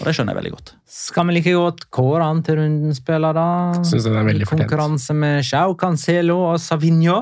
[0.00, 0.70] Og det skjønner jeg veldig godt.
[0.88, 3.46] Skal vi like godt kåre han til rundens spiller, da?
[3.84, 7.18] Synes den er veldig I konkurranse med Sjau Cancelo og Savinho.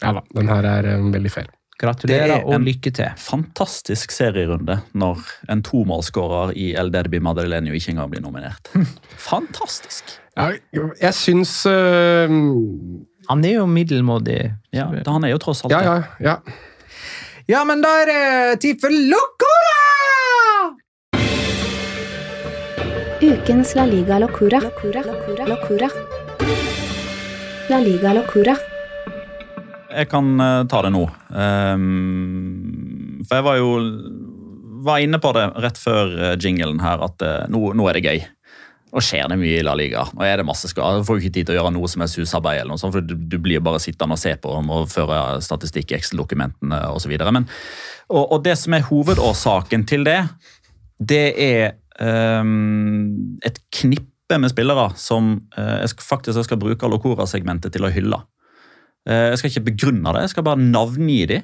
[0.00, 1.50] Ja da, den her er eh, veldig fair.
[1.78, 3.10] Gratulerer Det er og en- lykke til.
[3.20, 5.18] Fantastisk serierunde når
[5.52, 8.70] en tomålsskårer i El Derby Madeleine ikke engang blir nominert.
[9.30, 10.16] Fantastisk!
[10.36, 10.50] Ja,
[11.00, 12.28] jeg syns uh,
[13.30, 14.40] Han er jo middelmådig.
[14.76, 15.86] Ja, Han er jo tross alt Ja, det.
[16.20, 16.36] ja, ja.
[17.48, 19.74] Ja, men da er det tid for Locora!
[23.22, 24.60] Ukens La Liga Locura.
[24.60, 25.02] Locura.
[25.06, 25.46] Locura.
[25.46, 25.88] Locura.
[27.70, 28.56] La Liga Locura.
[29.96, 31.04] Jeg kan eh, ta det nå.
[31.32, 33.70] Um, for jeg var jo
[34.86, 38.06] var inne på det rett før eh, jinglen her, at eh, nå, nå er det
[38.06, 38.24] gøy.
[38.96, 40.06] Og skjer det mye i La Liga.
[40.14, 41.02] Og er det masse skader.
[41.02, 43.04] Du får ikke tid til å gjøre noe som er susarbeid, eller noe sånt, for
[43.04, 47.16] du, du blir bare sittende og se på dem og føre statistikk i Excel-dokumentene osv.
[47.18, 50.20] Og, og det som er hovedårsaken til det,
[51.02, 56.88] det er um, et knippe med spillere som uh, jeg skal, faktisk jeg skal bruke
[56.88, 58.22] Locora-segmentet til å hylle.
[59.06, 61.42] Eh, Jeg skal ikke begrunne det, jeg skal bare navngi dem.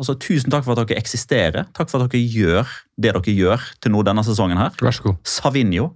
[0.00, 1.66] Altså, tusen takk for at dere eksisterer.
[1.76, 2.64] Takk for at dere gjør
[2.96, 4.56] det dere gjør til nå denne sesongen.
[4.56, 4.70] her.
[4.80, 5.16] Vær så god.
[5.28, 5.90] Savinho,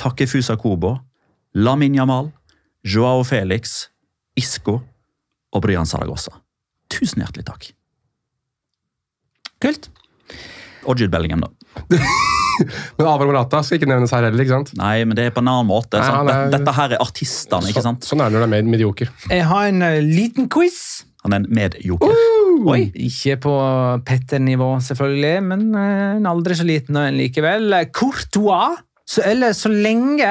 [0.00, 0.96] Takefusa Kobo,
[1.54, 2.32] Lamin Yamal,
[2.84, 3.88] Joao Felix,
[4.36, 4.80] Isco
[5.52, 6.32] og Bryan Saragossa.
[6.88, 7.72] Tusen hjertelig takk.
[9.60, 9.90] Kult.
[10.88, 11.50] Og Jude Bellingham, da.
[12.98, 14.42] Men Avar Morata skal ikke nevnes her heller.
[14.44, 14.72] ikke sant?
[14.80, 16.00] Nei, men det er på en annen måte.
[16.00, 16.32] Nei, sant?
[16.32, 18.04] er- Dette, her er artistene, ikke sant?
[18.04, 19.12] Så, sånn er det når det er med medioker.
[19.30, 20.80] Jeg har en uh, liten quiz.
[21.24, 22.14] Han er en medjoker.
[22.70, 22.80] Oi!
[23.06, 23.54] Ikke på
[24.08, 27.72] Petter-nivå, selvfølgelig, men uh, en aldri så liten en likevel.
[27.96, 30.30] Courtois, så, eller så lenge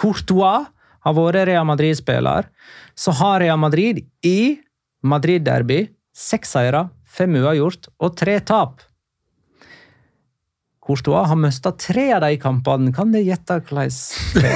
[0.00, 0.66] Courtois
[1.04, 2.46] har vært Real Madrid-spiller,
[2.96, 4.56] så har Real Madrid i
[5.04, 5.82] Madrid-derby
[6.14, 8.80] seks seire, fem uavgjort og tre tap.
[10.84, 12.92] Courtois har mista tre av de kampene.
[12.92, 13.88] Kan du gjette hvordan
[14.34, 14.54] det?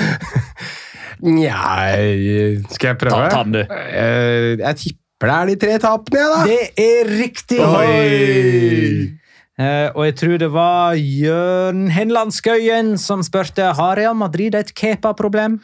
[1.20, 1.90] Nja
[2.72, 3.16] Skal jeg prøve?
[3.16, 3.60] Ta- ta den, du.
[3.60, 6.38] Jeg, Jeg tipper det er de tre tapene, jeg, da.
[6.48, 7.58] Det er riktig!
[7.60, 9.16] Oi!
[9.60, 14.72] Eh, og jeg tror det var Jørn Henland Skøyen som spurte har Real Madrid et
[14.72, 15.58] Kepa-problem.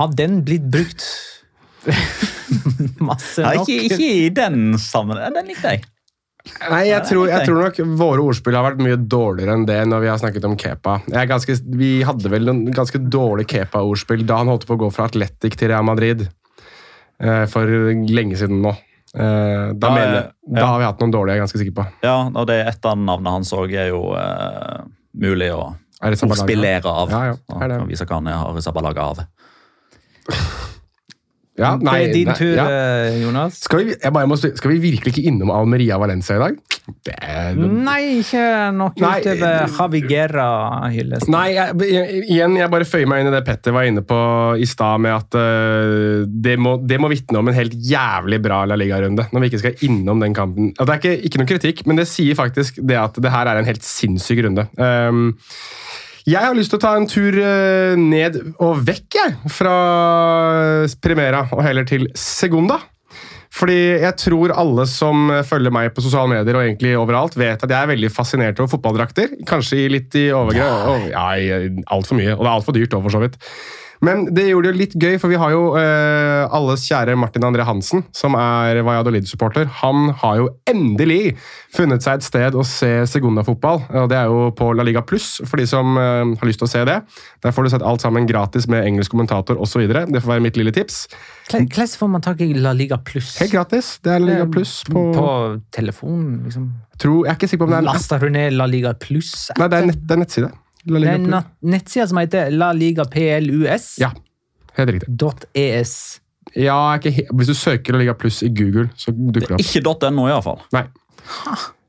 [0.00, 1.04] Har den blitt brukt
[2.98, 3.60] masse nok.
[3.60, 3.68] nok?
[3.70, 5.38] ikke, ikke i den sammenhengen.
[5.38, 5.84] Den likte jeg.
[6.44, 10.02] Nei, jeg tror, jeg tror nok våre ordspill har vært mye dårligere enn det når
[10.04, 10.98] vi har snakket om Kepa.
[11.30, 15.06] Ganske, vi hadde vel en ganske dårlig Kepa-ordspill da han holdt på å gå fra
[15.08, 16.26] Atletic til Real Madrid.
[17.18, 18.74] eh, For lenge siden nå.
[19.14, 20.60] Eh, Da, Ja, mener, jeg- ja.
[20.60, 21.86] da har vi hatt noen dårlige, jeg er ganske sikker på.
[22.02, 24.84] Ja, og det et av navnene hans òg er jo uh,
[25.16, 27.08] mulig å Er ordspillere av.
[27.08, 27.80] Ja, ja, er det.
[27.80, 29.26] Og vise hva han har har Sabalaga av.
[31.54, 32.64] Ja, nei, det er din nei, tur, ja.
[32.66, 33.60] eh, Jonas.
[33.62, 33.94] Skal vi,
[34.26, 36.56] må, skal vi virkelig ikke innom Almeria Valencia i dag?
[37.06, 38.40] Det er, Nei, ikke
[38.76, 41.30] nok Nei, utover Javiguera-hyllest.
[41.32, 44.18] Nei, jeg, jeg- igjen, jeg bare føyer meg inn i det Petter var inne på
[44.60, 48.64] i stad, med at uh, det må, det må vitne om en helt jævlig bra
[48.68, 49.28] La Liga-runde.
[49.32, 50.74] Når vi ikke skal innom den kampen.
[50.76, 53.48] Og det er ikke, ikke noen kritikk, men det sier faktisk det at det her
[53.54, 54.66] er en helt sinnssyk runde.
[54.76, 55.30] Um,
[56.24, 59.76] jeg har lyst til å ta en tur eh, ned og vekk jeg, fra
[61.04, 62.80] Primera og heller til Segunda.
[63.54, 67.70] Fordi jeg tror alle som følger meg på sosiale medier og egentlig overalt, vet at
[67.70, 69.36] jeg er veldig fascinert over fotballdrakter.
[69.46, 71.12] Kanskje litt i overgrep.
[71.12, 71.28] Ja,
[71.94, 72.32] altfor mye.
[72.34, 73.38] Og det er altfor dyrt òg, for så vidt.
[74.04, 77.64] Men det gjorde det litt gøy, for vi har jo eh, alles kjære Martin André
[77.64, 79.68] Hansen, som er Valladolid-supporter.
[79.80, 81.36] Han har jo endelig
[81.74, 83.80] funnet seg et sted å se Segunda-fotball.
[84.02, 86.68] og Det er jo på La Liga Pluss, for de som eh, har lyst til
[86.68, 86.98] å se det.
[87.44, 89.86] Der får du sett alt sammen gratis med engelsk kommentator osv.
[89.88, 91.06] Det får være mitt lille tips.
[91.50, 93.36] Hvordan får man tak i La Liga Pluss?
[93.40, 93.94] Helt gratis.
[94.04, 95.30] Det er La Liga Pluss på, På
[95.74, 96.68] telefon, liksom?
[97.00, 99.48] Tror, Jeg er ikke sikker på om det er Laster du ned La Liga Pluss?
[99.58, 100.52] Nei, det er, nett, det er nettside.
[100.86, 103.04] La Det Liga er en nettside som heter La Liga
[103.98, 104.10] Ja,
[104.76, 105.08] helt riktig.
[105.54, 106.20] .es.
[106.54, 109.60] Ja, Hvis du søker La Liga Pluss i Google, så dukker det opp.
[109.60, 110.60] Ikke .no, iallfall.
[110.72, 110.84] Nei.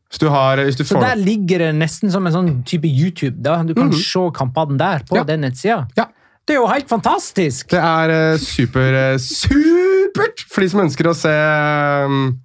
[0.09, 2.87] Hvis du har hvis du Så får der ligger det nesten som en sånn type
[2.87, 3.41] YouTube.
[3.43, 3.61] da.
[3.63, 3.93] Du kan Mhm.
[3.99, 5.23] se kampene der på Ja.
[5.23, 5.87] den nettsida.
[5.97, 6.05] Ja.
[6.47, 7.69] Det er jo helt fantastisk!
[7.69, 11.33] Det er uh, super, uh, supert for de som ønsker å se
[12.05, 12.39] um,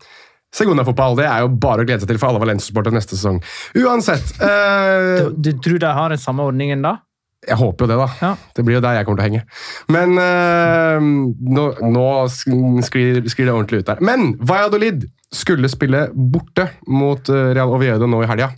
[0.57, 1.15] Segunda-fotball.
[1.21, 3.39] Det er jo bare å glede seg til for alle Valencia-sportere neste sesong.
[3.79, 6.97] Uansett uh, Du, du tror de har den samme ordningen da?
[7.49, 8.09] Jeg håper jo det, da.
[8.21, 8.31] Ja.
[8.57, 9.45] Det blir jo der jeg kommer til å henge.
[9.95, 11.01] Men uh,
[11.57, 14.03] nå, nå sklir, sklir det ordentlig ut der.
[14.05, 18.49] Men Valladolid skulle spille borte mot eh, Real Oviedo nå i helga.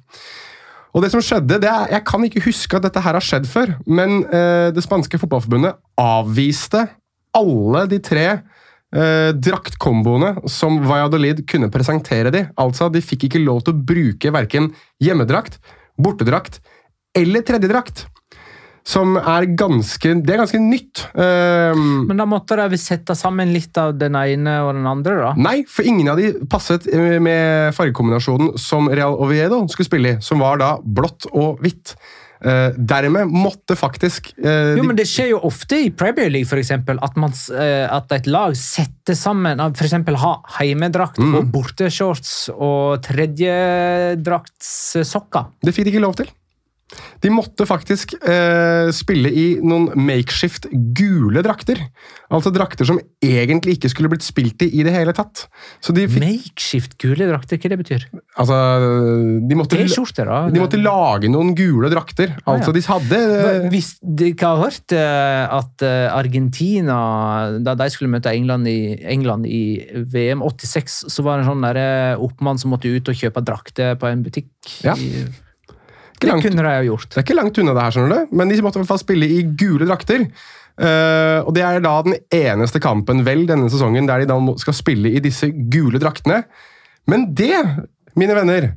[0.96, 3.44] Og det som skjedde, det er, Jeg kan ikke huske at dette her har skjedd
[3.48, 6.86] før, men uh, det spanske fotballforbundet avviste
[7.36, 8.26] alle de tre
[8.94, 12.46] eh, draktkomboene som Valladolid kunne presentere de.
[12.60, 14.72] Altså, De fikk ikke lov til å bruke verken
[15.02, 15.58] hjemmedrakt,
[15.98, 16.60] bortedrakt
[17.14, 18.06] eller tredjedrakt.
[18.84, 21.04] som er ganske Det er ganske nytt.
[21.14, 21.74] Eh,
[22.08, 25.34] Men da måtte de sette sammen litt av den ene og den andre, da?
[25.38, 30.20] Nei, for ingen av de passet eh, med fargekombinasjonen som Real Oviedo skulle spille i,
[30.20, 31.94] som var da blått og hvitt.
[32.42, 36.58] Eh, dermed måtte faktisk uh, Jo, men Det skjer jo ofte i Premier League for
[36.58, 41.34] eksempel, at, man, eh, at et lag setter sammen eksempel ha heimedrakt Mm.
[41.38, 45.44] og borteshorts og tredjedraktssokker.
[45.62, 46.26] Det fikk de ikke lov til.
[47.22, 51.80] De måtte faktisk eh, spille i noen makeshift gule drakter.
[52.32, 55.46] Altså drakter som egentlig ikke skulle blitt spilt i i det hele tatt.
[55.92, 58.06] De fikk Makeshift gule drakter, hva det betyr?
[58.40, 58.56] Altså
[59.48, 60.38] De måtte, T-skjorter, da?
[60.52, 62.34] de måtte lage noen gule drakter.
[62.42, 62.56] Ah, ja.
[62.56, 66.98] Altså, de hadde eh, Hvis de ikke har hørt eh, at eh, Argentina,
[67.64, 69.62] da de skulle møte England i, England i
[70.12, 71.70] VM 86, så var det en sånn
[72.22, 74.50] oppmann som måtte ut og kjøpe drakter på en butikk.
[74.86, 74.96] Ja.
[74.96, 75.26] I,
[76.22, 77.08] ikke det kunne de ha gjort.
[77.10, 78.34] Det er ikke langt unna det her, skjønner du.
[78.38, 80.26] Men de måtte i hvert fall spille i gule drakter.
[80.72, 84.76] Uh, og det er da den eneste kampen vel denne sesongen der de da skal
[84.76, 86.42] spille i disse gule draktene.
[87.10, 87.58] Men det,
[88.18, 88.70] mine venner,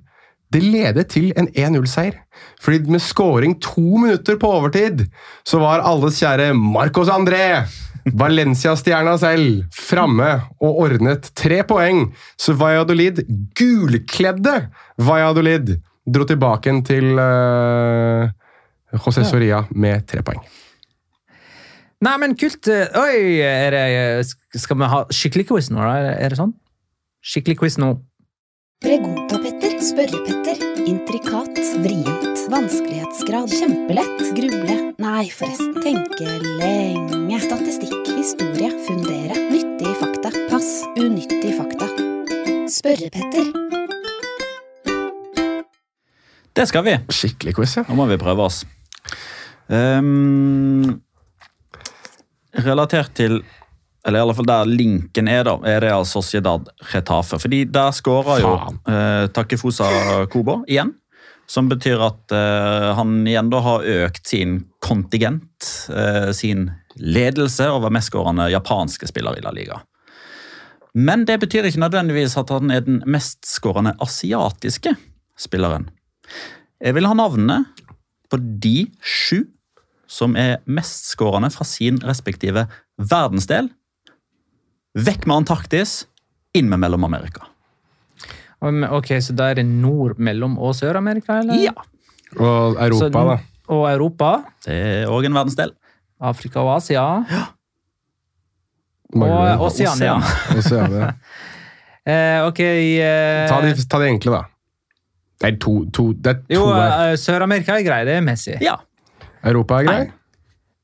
[0.54, 2.20] det ledet til en 1-0-seier.
[2.62, 5.06] Fordi med scoring to minutter på overtid,
[5.48, 7.64] så var alles kjære Marcos André,
[8.06, 10.30] Valencia-stjerna selv, framme
[10.62, 12.12] og ordnet tre poeng.
[12.38, 13.24] Så Valladolid,
[13.58, 14.60] gulkledde
[15.02, 18.30] Valladolid, dro tilbake igjen til uh,
[18.96, 20.42] José Soria med tre poeng.
[22.06, 22.68] Nei, men kult.
[22.70, 24.28] eh, Oi, er det,
[24.62, 25.80] skal vi ha skikkelig quiz nå?
[25.82, 25.94] da?
[25.98, 26.54] Er det- Er det sånn?
[27.26, 27.94] Skikkelig quiz nå.
[28.84, 36.28] Pregunta-Petter, Spørre-Petter, intrikat, vrient, vanskelighetsgrad, kjempelett, gruble, nei forresten, tenke
[36.60, 41.88] lenge, statistikk, historie, fundere, nyttige fakta, pass, unyttige fakta.
[42.70, 43.85] Spørre-Petter.
[46.56, 46.96] Det skal vi.
[47.12, 47.84] Skikkelig quiz, ja.
[47.90, 48.64] Nå må vi prøve oss.
[49.68, 51.02] Um,
[52.64, 53.40] relatert til
[54.06, 57.40] Eller i alle fall der linken er, da, er Real Sociedad Retafe.
[57.42, 58.52] Fordi der skåra jo
[58.86, 59.88] eh, Takefusa
[60.30, 60.92] Kobo igjen.
[61.50, 66.68] Som betyr at eh, han igjen da har økt sin kontingent, eh, sin
[67.02, 69.82] ledelse over mestskårende japanske spillere i La Liga.
[70.94, 74.94] Men det betyr ikke nødvendigvis at han er den mestskårende asiatiske
[75.34, 75.90] spilleren.
[76.84, 77.62] Jeg vil ha navnene
[78.32, 79.46] på de sju
[80.08, 82.68] som er mestskårende fra sin respektive
[83.00, 83.70] verdensdel.
[84.96, 86.06] Vekk med Antarktis,
[86.56, 87.48] inn med Mellom-Amerika.
[88.66, 91.40] Ok, Så da er det Nord-, Mellom- og Sør-Amerika?
[91.42, 91.60] eller?
[91.62, 91.74] Ja,
[92.40, 93.38] Og Europa, Så- da.
[93.68, 95.72] Og Europa, det er òg en verdensdel.
[96.22, 97.26] Afrika og Asia.
[97.30, 97.46] Ja.
[99.16, 99.60] Og det.
[99.60, 100.18] Oseania.
[100.58, 101.14] Oseania.
[102.06, 104.44] Eh, ok eh, Ta, de, ta de enkle, da.
[105.42, 107.12] Det er to, to, det er to Jo, her.
[107.12, 108.54] eh, Sør-Amerika er grei, det er Messi.
[108.64, 108.76] Ja.
[109.44, 110.04] Europa er grei.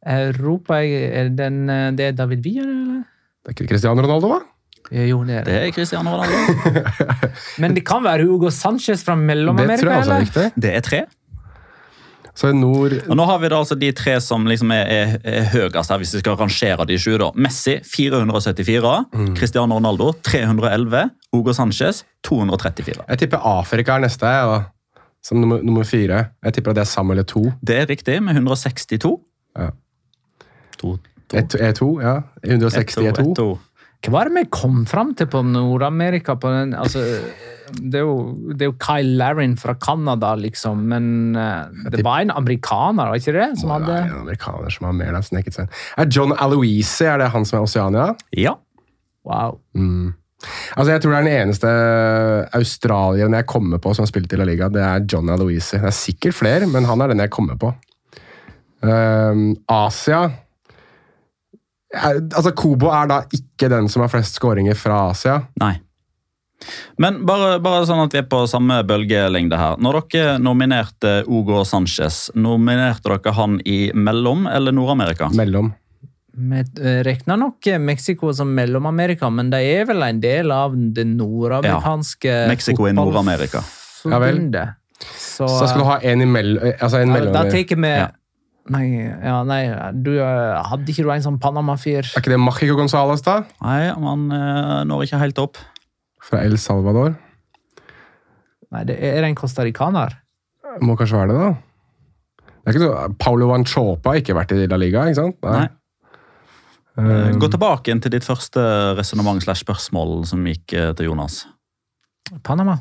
[0.05, 3.03] Europa er er den, eh, det er David Villa, eller?
[3.45, 4.39] Det er ikke Cristiano Ronaldo, da?
[4.91, 5.67] Eh, Jo, det er Det det.
[5.67, 7.29] er Cristiano Ronaldo.
[7.63, 10.25] Men det kan være Hugo Sanchez fra Det Mellom-Amerika, tror jeg også er eller?
[10.27, 10.61] riktig.
[10.61, 11.01] Det er tre.
[12.33, 15.17] Så er nord Og nå har vi da altså de tre som liksom er, er,
[15.23, 17.17] er høyest her, hvis vi skal rangere de sju.
[17.19, 17.27] da.
[17.35, 23.05] Messi 474, Cristiano Ronaldo 311, Hugo Sanchez 234.
[23.07, 24.63] Jeg tipper Afrika er neste, jeg.
[25.23, 26.23] Som nummer, nummer fire.
[26.43, 27.51] Jeg tipper at det er Samuel Eto'o.
[27.61, 29.11] Det er riktig, med 162.
[29.57, 29.69] Ja.
[30.81, 30.95] To,
[31.29, 32.15] to, Et- E2, ja.
[32.43, 33.35] 160 ett, to, E2.
[33.37, 33.49] to.
[34.01, 36.33] Hva var det vi kom fram til på Nord-Amerika?
[36.41, 37.03] på den, altså,
[37.77, 38.15] det, er jo,
[38.49, 43.21] det er jo Kyle Larin fra Canada, liksom, men eh, det var en amerikaner, var
[43.21, 43.51] ikke det?
[43.61, 43.91] Som Må hadde...
[43.93, 45.77] være en amerikaner som har mer enn sneket seg inn.
[46.01, 48.07] Er John Aloise er det han som er Oceania?
[48.33, 48.55] Ja.
[49.23, 49.59] Wow.
[49.77, 50.15] Mm.
[50.75, 51.71] Altså, Jeg tror det er den eneste
[52.57, 54.69] australieren jeg kommer på som har spilt i La Liga.
[54.73, 55.79] Det er John Aloise.
[55.81, 57.73] Det er sikkert flere, men han er den jeg kommer på.
[58.81, 60.23] Um, Asia
[61.93, 65.41] er, Altså, Kobo er da ikke den som har flest skåringer fra Asia.
[65.61, 65.75] Nei.
[67.01, 69.79] Men bare, bare sånn at vi er på samme bølgelengde her.
[69.81, 75.31] Når dere nominerte Hugo Sanchez, nominerte dere han i Mellom- eller Nord-Amerika?
[75.37, 75.71] Mellom.
[76.31, 80.77] Vi eh, regner nok eh, Mexico som Mellom-Amerika, men de er vel en del av
[80.95, 83.63] det nordamerikanske Mexico er Nord-Amerika.
[84.07, 84.39] Ja vel.
[85.01, 88.09] Så, Så skal du ha en imellom altså en ja, mellom, Da tar vi Ja.
[88.71, 89.63] Nei, ja, nei,
[90.05, 92.05] du eh, hadde ikke du en sånn Panama-fyr?
[92.05, 93.39] Er ikke det Machico Gonzales, da?
[93.65, 95.57] Nei, han eh, når ikke helt opp.
[96.21, 97.15] Fra El Salvador?
[98.71, 100.13] Nei, det er en costaricaner.
[100.85, 102.47] Må kanskje være det, da.
[102.61, 105.41] Det er ikke så, Paulo Vanchopa har ikke vært i La Liga, ikke sant?
[105.41, 105.65] Nei.
[105.65, 105.80] Um,
[106.95, 108.61] Gå tilbake igjen til ditt første
[108.97, 111.45] resonnement slash spørsmål som gikk eh, til Jonas.
[112.43, 112.77] Panama.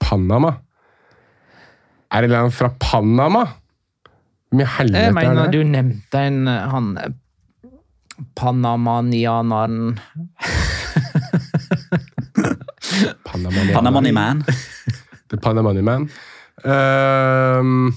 [0.00, 0.52] Panama.
[2.10, 3.44] Er det en fra Panama
[4.50, 7.12] Hvem i helvete Jeg mener er du nevnte en eh, han eh,
[8.36, 9.94] Panamanianeren
[13.24, 14.42] Panamani, Panamani Man.
[15.30, 16.08] The Panamani Man.
[16.64, 17.94] Ehm,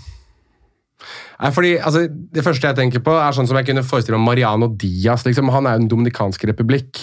[1.43, 4.31] nei, fordi, altså, det første jeg tenker på, er sånn som jeg kunne forestille meg
[4.31, 5.25] Mariano Diaz.
[5.27, 5.51] Liksom.
[5.53, 7.01] Han er jo Den dominikanske republikk.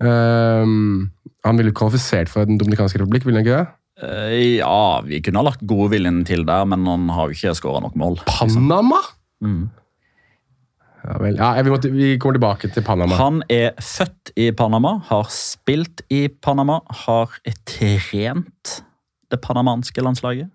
[0.00, 1.10] Um,
[1.46, 3.66] han ville kvalifisert for Den dominikanske republikk, ville han ikke det?
[4.02, 7.80] Eh, Ja, vi kunne ha lagt godviljen til der, men han har jo ikke skåra
[7.84, 8.20] nok mål.
[8.28, 9.00] Panama?
[9.44, 9.66] Mm.
[11.06, 11.38] Ja vel.
[11.38, 13.16] Ja, vi, måtte, vi kommer tilbake til Panama.
[13.20, 17.30] Han er født i Panama, har spilt i Panama, har
[17.68, 18.80] trent
[19.30, 20.50] det panamanske landslaget.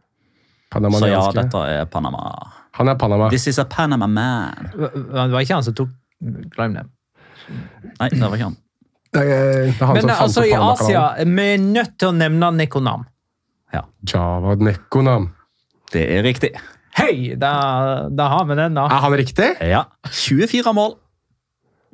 [0.72, 2.30] Så ja, dette er Panama.
[2.80, 3.30] Han er Panama.
[3.30, 4.72] This is a Panama man.
[4.72, 5.92] Det var ikke han som tok
[6.54, 6.84] Glem det.
[7.98, 8.58] Nei, det var ikke han.
[9.12, 10.52] Det er, det er han Men som fant altså, i.
[10.56, 13.08] Asia Vi er nødt til å nevne Nekonam.
[14.08, 15.30] Java Nekonam.
[15.92, 16.52] Det er riktig.
[16.98, 17.36] Hei!
[17.40, 17.52] Da,
[18.12, 18.88] da har vi den, da.
[18.92, 19.48] Er han riktig?
[19.64, 19.86] Ja.
[20.10, 20.96] 24 mål.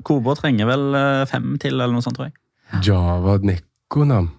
[0.05, 2.37] Kobo trenger vel eh, fem til, eller noe sånt, tror jeg.
[2.85, 4.31] Java Nekonam.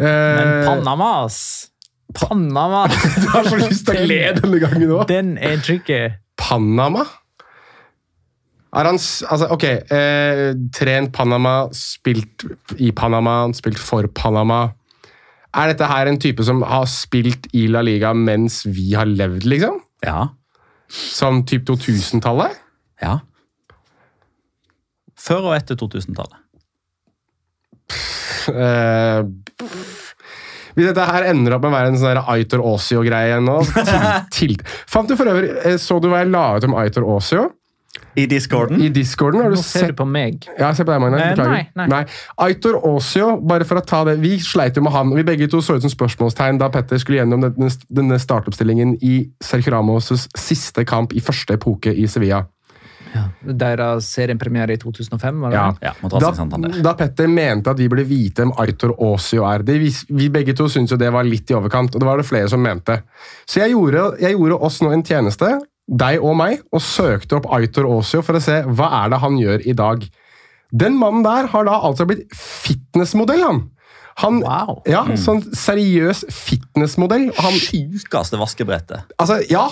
[0.00, 1.69] Men Eh, Panama, ass.
[2.14, 2.86] Panama.
[3.22, 5.06] Du har så lyst til å le denne gangen òg.
[5.10, 6.02] Den er tricky.
[6.40, 7.04] Panama?
[8.70, 9.64] Er han Altså, ok.
[9.90, 10.42] Eh,
[10.74, 12.44] trent Panama, spilt
[12.78, 14.68] i Panama, spilt for Panama.
[15.54, 19.48] Er dette her en type som har spilt i La Liga mens vi har levd,
[19.50, 19.80] liksom?
[20.06, 20.28] Ja.
[20.90, 22.54] Som typ 2000-tallet?
[23.02, 23.18] ja.
[25.20, 26.38] Før og etter 2000-tallet.
[28.48, 29.20] Eh,
[30.74, 34.04] hvis dette her ender opp med å være en sånn Aitor Aasio-greie nå til,
[34.36, 34.58] til,
[34.90, 37.48] Fant du for øvrig eh, Så du hva jeg la ut om Aitor Aasio?
[38.18, 38.80] I discorden?
[38.82, 39.40] I discorden?
[39.42, 40.46] Har du Nå ser sett du på meg.
[40.58, 41.20] Ja, se på deg, Magnus.
[41.22, 41.70] Eh, Beklager.
[41.78, 42.00] nei, nei.
[42.42, 45.12] Aitor Aasio, bare for å ta det Vi sleit jo med han.
[45.14, 49.98] Vi begge to så ut som spørsmålstegn da Petter skulle gjennom denne, startoppstillingen i Sergio
[50.00, 52.44] siste kamp i første epoke i Sevilla.
[53.40, 55.66] Deres seriepremiere i 2005, var det Ja.
[55.80, 59.62] Ja, Da, da Petter mente at vi burde vite hvem Aitor Aasio er.
[59.64, 62.20] Det, vi, vi begge to syntes jo det var litt i overkant, og det var
[62.20, 63.00] det flere som mente.
[63.48, 65.54] Så jeg gjorde, jeg gjorde oss nå en tjeneste,
[65.90, 69.38] deg og meg, og søkte opp Aitor Aasio for å se hva er det han
[69.40, 70.04] gjør i dag.
[70.70, 73.64] Den mannen der har da altså blitt fitnessmodell, han.
[74.20, 74.82] Han, Wow.
[74.86, 77.28] Ja, sånn seriøs fitnessmodell.
[77.38, 79.04] Han, Sjukeste vaskebrettet.
[79.18, 79.66] altså, ja,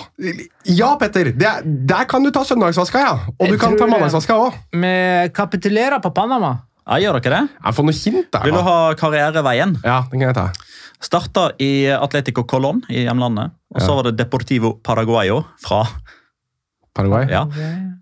[0.65, 1.31] ja, Petter.
[1.33, 3.13] Det, er- der kan du ta søndagsvaska, ja.
[3.39, 4.53] Og du Jeg kan ta mandagsvaska òg.
[4.71, 6.57] Vi kapitulerer på Panama.
[6.89, 7.49] Ja, gjør dere det?
[7.65, 8.43] Jeg får noe hint der.
[8.47, 9.75] Vil du ha karriereveien?
[9.85, 10.47] Ja, den kan jeg ta.
[10.99, 13.51] Starta i Atletico Colón i hjemlandet.
[13.75, 13.95] Og så Ja.
[13.95, 15.83] var det Deportivo Paraguayo fra
[16.95, 17.27] Paraguay.
[17.29, 17.45] ja,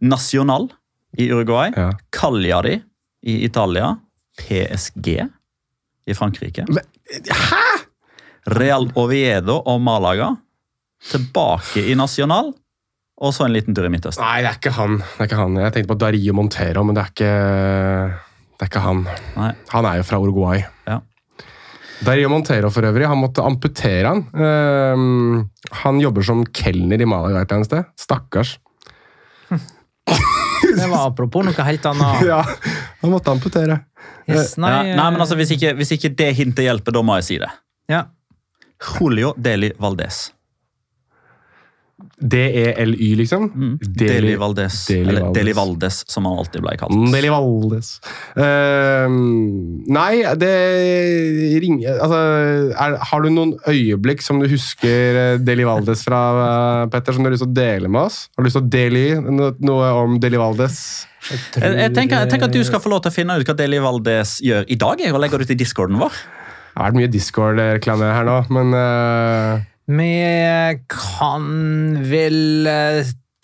[0.02, 0.70] Nacional
[1.18, 1.72] i Uruguay.
[1.76, 1.92] Ja.
[2.12, 2.82] Cagliari
[3.24, 3.98] i Italia.
[4.38, 5.28] PSG
[6.08, 6.66] i Frankrike.
[6.68, 7.66] Hæ?!
[8.48, 10.32] Real Oviedo og Malaga.
[11.12, 12.54] Tilbake i National.
[13.18, 14.22] Og så en liten tur i Midtøsten.
[14.24, 15.00] Nei, det er ikke han.
[15.02, 15.58] Det er ikke han.
[15.64, 17.32] Jeg tenkte på Dario Montero, men det er ikke,
[18.54, 19.04] det er ikke han.
[19.36, 19.52] Nei.
[19.74, 20.62] Han er jo fra Uruguay.
[20.88, 21.00] Ja.
[22.06, 24.22] Dario Montero for øvrig, han måtte amputere han.
[24.38, 25.48] Um,
[25.82, 27.90] han jobber som kelner i Malaga et eller annet sted.
[27.98, 28.60] Stakkars.
[30.78, 32.22] Det var apropos noe helt annet.
[32.30, 32.44] Ja,
[33.02, 33.80] han måtte amputere.
[34.28, 37.16] Yes, nei, Ja, nei, men altså, hvis ikke, hvis ikke det hintet hjelper, da må
[37.22, 37.50] jeg si det.
[37.92, 38.06] ja.
[38.78, 40.28] Julio Deli Valdez.
[41.98, 43.48] D-E-L-Y, liksom.
[43.56, 43.78] Mm.
[43.82, 44.86] Deli, Valdes.
[44.86, 45.40] Deli Eller Valdez.
[45.40, 46.94] Deli Valdes, som han alltid ble kalt.
[46.94, 47.90] Mm, Deli Valdes.
[48.38, 49.08] Uh,
[49.98, 50.54] nei, det
[51.64, 52.20] ringer altså,
[52.70, 57.26] er, Har du noen øyeblikk som du husker eh, Deli Valdes fra, uh, Petter, som
[57.26, 58.24] du har lyst til å dele med oss?
[58.38, 60.82] Har du lyst til å dele no, noe om Deli Valdes?
[61.28, 63.58] Jeg, jeg, tenker, jeg tenker at du skal få lov til å finne ut hva
[63.58, 66.14] Deli Valdes gjør i dag, jeg, og legger det ut i discorden vår.
[66.14, 70.12] Det har vært mye Discord-reklame her nå, men eh, Vi
[70.92, 71.48] kan
[72.10, 72.68] vel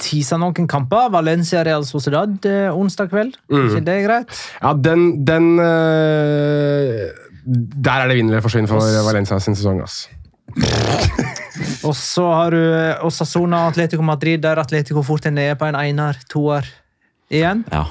[0.03, 1.11] tise noen kamper.
[1.13, 3.37] Valencia Real Sociedad eh, onsdag kveld.
[3.51, 3.69] Mm.
[3.69, 4.41] ikke det greit?
[4.59, 7.07] ja, den, den eh,
[7.43, 10.05] Der er det vinn eller forsvinn for Valencia sin sesong, ass.
[11.87, 15.79] Og så har du eh, Osasona Atletico Madrid, der Atletico fort er nede på en
[15.79, 16.67] einer, toer
[17.31, 17.63] igjen.
[17.71, 17.87] Ja.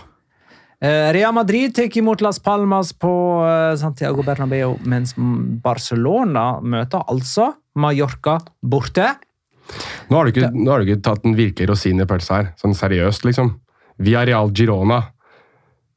[0.82, 3.12] Eh, Real Madrid tar imot Las Palmas på
[3.46, 5.14] eh, Santiago Bernabeu, mens
[5.62, 9.12] Barcelona møter altså Mallorca borte.
[10.10, 12.50] Nå har du ikke, har du ikke tatt en virkelig rosin i pølsa her.
[12.58, 13.54] Sånn seriøst, liksom.
[14.02, 14.98] Via Real Girona.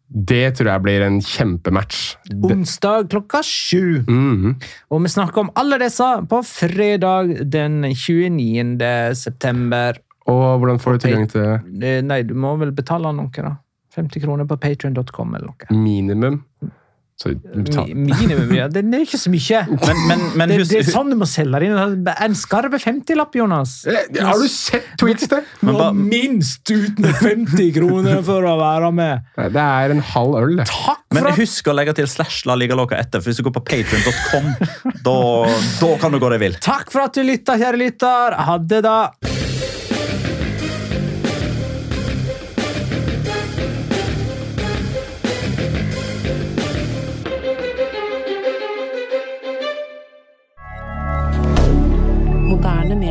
[0.05, 2.03] Det tror jeg blir en kjempematch.
[2.45, 4.05] Onsdag klokka sju.
[4.05, 4.53] Mhm.
[4.93, 9.15] Og vi snakker om alle disse på fredag den 29.
[9.17, 9.97] september.
[10.29, 13.57] Og hvordan får du tilgang til Eh, Nei, du må vel betale noe, da.
[13.95, 15.71] 50 kroner på patrion.com eller noe.
[15.83, 16.41] minimum?
[17.15, 17.85] Så betal.
[17.95, 18.65] Mi- Minimum, ja.
[18.67, 19.59] Det er ikke så mye.
[19.87, 22.09] Men, men, men det, det er sånn du må selge det inn.
[22.11, 23.75] En skarve 50-lapp, Jonas.
[23.87, 25.45] Eh, Har du sett tweets der?
[25.61, 29.23] Du må ba- minst uten 50 kroner for å være med.
[29.39, 30.67] Nei, Det er en halv øl, det.
[30.67, 33.39] Takk men for men husk å legge til slash la liga loca etter, for hvis
[33.39, 34.51] du går på patreon.com,
[35.07, 35.17] da,
[35.79, 36.59] da kan du gå deg vill.
[36.67, 38.35] Takk for at du lytta, kjære lytter.
[38.43, 38.97] Ha det, da.